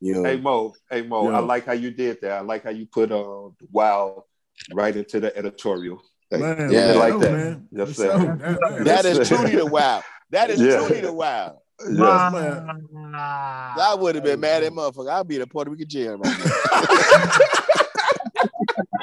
[0.00, 1.36] You know, Hey Mo, hey Mo, Yeah.
[1.36, 2.32] I like how you did that.
[2.32, 4.24] I like how you put uh wow
[4.72, 6.00] right into the editorial.
[6.32, 6.92] Man, Yeah.
[6.92, 7.32] yeah, like like that.
[7.32, 7.68] man.
[7.72, 8.18] Yes, sir.
[8.18, 9.36] That- that- that is Yes, sir.
[9.36, 10.02] truly the wow.
[10.30, 10.76] That is Yeah.
[10.78, 11.58] truly the wow.
[11.86, 11.98] Yes.
[11.98, 13.74] Wow.
[13.78, 15.10] I would have been mad at motherfucker.
[15.10, 16.50] I'd be in a Puerto Rican jail right now.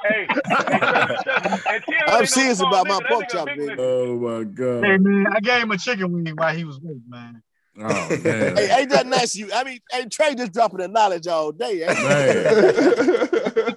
[0.08, 3.76] Hey, hey, I'm serious about my pork chop, big baby.
[3.78, 4.84] Oh my god.
[4.86, 7.42] Hey man, I gave him a chicken wing while he was with, man.
[7.80, 8.08] Oh.
[8.24, 9.36] Hey, ain't that nice?
[9.36, 11.84] You, I mean, hey, Trey just dropping the knowledge all day.
[11.84, 12.04] Ain't he?
[12.04, 13.76] Man.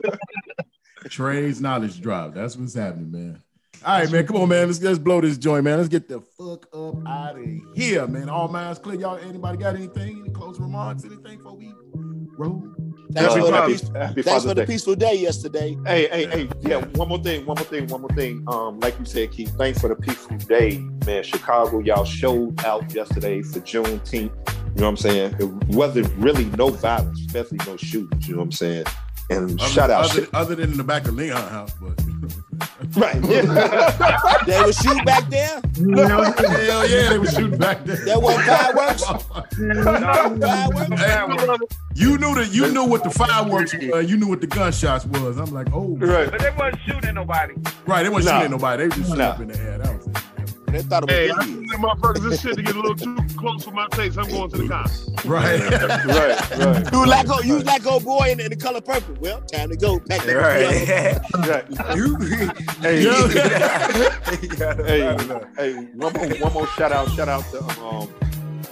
[1.09, 2.35] Trey's knowledge drop.
[2.35, 3.43] That's what's happening, man.
[3.85, 4.27] All right, man.
[4.27, 4.67] Come on, man.
[4.67, 5.79] Let's let's blow this joint, man.
[5.79, 7.45] Let's get the fuck up out of
[7.75, 8.29] here, man.
[8.29, 9.01] All minds clear.
[9.01, 10.21] Y'all, anybody got anything?
[10.21, 11.05] Any closing remarks?
[11.05, 11.73] Anything before we
[12.37, 12.75] roll?
[13.13, 13.41] Thanks, Happy
[13.77, 14.67] for the, Happy thanks for the Day.
[14.67, 15.77] peaceful day yesterday.
[15.87, 18.45] Hey, hey, hey, yeah, one more thing, one more thing, one more thing.
[18.49, 21.23] Um, like you said, Keith, thanks for the peaceful day, man.
[21.23, 24.13] Chicago, y'all showed out yesterday for Juneteenth.
[24.13, 24.31] You
[24.77, 25.35] know what I'm saying?
[25.41, 28.85] It wasn't really no violence, especially no shootings, you know what I'm saying?
[29.31, 31.99] And Other, shout out other, other than in the back of Leon house, but
[32.97, 33.21] Right.
[34.47, 35.61] They was shooting back there.
[35.77, 37.97] Hell yeah, they were shooting back there.
[38.05, 39.05] There wasn't fireworks.
[41.01, 41.17] Hey,
[41.95, 44.01] you knew that you knew what the fireworks were.
[44.01, 45.39] You knew what the gunshots was.
[45.39, 46.31] I'm like, oh, Right.
[46.31, 47.55] But they wasn't shooting nobody.
[47.87, 48.03] right.
[48.03, 48.41] They wasn't Nah.
[48.41, 48.83] shooting nobody.
[48.83, 49.31] They was just shooting Nah.
[49.31, 49.79] up in the air.
[49.79, 50.17] That was it.
[50.73, 51.71] They thought it Hey, was I Indians.
[51.71, 54.19] see motherfuckers, this shit to get a little too close for my taste.
[54.19, 54.87] I'm going to the car.
[55.25, 55.61] Right.
[56.11, 56.51] Right.
[56.59, 56.93] Right.
[56.93, 59.15] You like oh, you like old boy in, in the color purple.
[59.21, 59.99] Well, time to go.
[60.01, 61.49] Pack that Right.
[61.49, 61.67] Right.
[62.81, 63.03] Hey,
[64.87, 65.17] hey,
[65.57, 68.09] hey, one more, one more shout out, shout out to um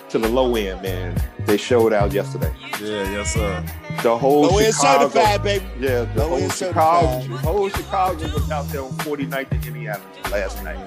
[0.08, 1.20] to the low end man.
[1.46, 2.52] They showed out yesterday.
[2.80, 3.64] Yeah, yes, sir.
[4.02, 5.64] The whole Low end Chicago, certified, baby.
[5.78, 7.40] yeah, the Low whole end Chicago, certified.
[7.44, 10.78] whole Chicago was out there on 49th and Indiana last night,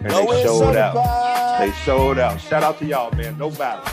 [0.00, 1.58] and they showed out.
[1.58, 2.40] They showed out.
[2.40, 3.36] Shout out to y'all, man.
[3.38, 3.88] No violence.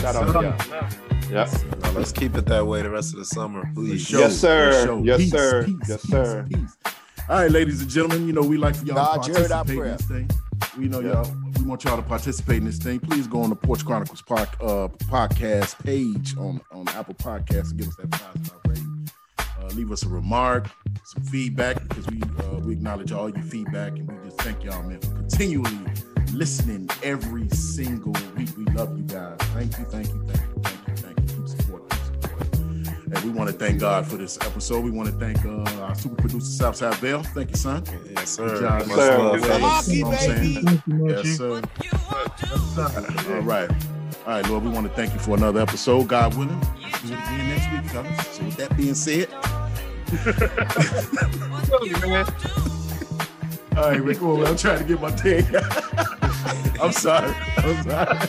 [0.00, 0.90] Shout out to y'all.
[1.30, 1.50] Yeah.
[1.82, 4.10] Now, let's keep it that way the rest of the summer, please.
[4.10, 4.96] Yes, sir.
[5.02, 5.64] Yes, Peace, sir.
[5.64, 6.46] peace, Yes, sir.
[6.48, 6.76] peace.
[7.28, 9.96] All right, ladies and gentlemen, you know we like for y'all God, to participate in
[9.96, 10.30] this thing.
[10.78, 11.28] We know y'all.
[11.58, 13.00] We want y'all to participate in this thing.
[13.00, 17.78] Please go on the Porch Chronicles pod, uh, podcast page on on Apple Podcasts and
[17.78, 19.10] give us that five star rating.
[19.38, 20.68] Uh, leave us a remark,
[21.06, 24.82] some feedback because we uh, we acknowledge all your feedback and we just thank y'all
[24.82, 25.78] man for continually
[26.32, 28.48] listening every single week.
[28.58, 29.36] We love you guys.
[29.54, 31.36] Thank you, thank you, thank you, thank you, thank you.
[31.36, 32.88] Keep supporting, keep supporting.
[33.14, 34.84] And we want to thank God for this episode.
[34.84, 37.22] We want to thank uh, our super producer Southside Vale.
[37.22, 37.84] Thank you, son.
[37.86, 38.60] Yes, Good sir.
[38.62, 39.18] job, Much sir.
[39.18, 39.62] love, Good fellas.
[39.62, 40.82] Hockey, You know what I'm saying?
[41.06, 43.34] Yes, sir.
[43.36, 43.70] All right.
[44.26, 46.08] All right, Lord, we want to thank you for another episode.
[46.08, 48.26] God willing, let's do it again next week, fellas.
[48.26, 49.28] So with that being said,
[53.76, 55.44] all right, Rick, well, I'm trying to get my thing.
[56.80, 57.34] I'm sorry.
[57.58, 58.28] I'm sorry.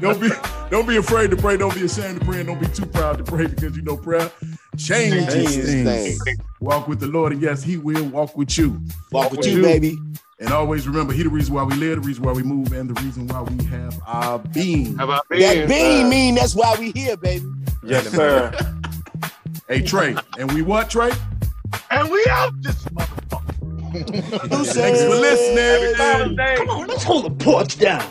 [0.00, 0.30] Don't be
[0.70, 1.56] don't be afraid to pray.
[1.56, 2.38] Don't be ashamed to pray.
[2.38, 4.30] And don't be too proud to pray because you know prayer
[4.76, 6.22] changes Changes things.
[6.24, 6.38] things.
[6.60, 8.80] Walk with the Lord, and yes, He will walk with you.
[9.12, 9.62] Walk with you, you.
[9.62, 9.98] baby.
[10.40, 12.90] And always remember, He the reason why we live, the reason why we move, and
[12.90, 14.96] the reason why we have our being.
[14.98, 17.46] Have I That being bean mean that's why we here, baby.
[17.82, 18.52] Yes, sir.
[19.66, 21.10] Hey Trey, and we what Trey?
[21.90, 24.50] And we out this motherfucker.
[24.52, 25.20] Who Thanks for said?
[25.20, 25.94] listening.
[25.96, 26.54] Father's Day.
[26.58, 28.06] Come on, let's hold the porch down.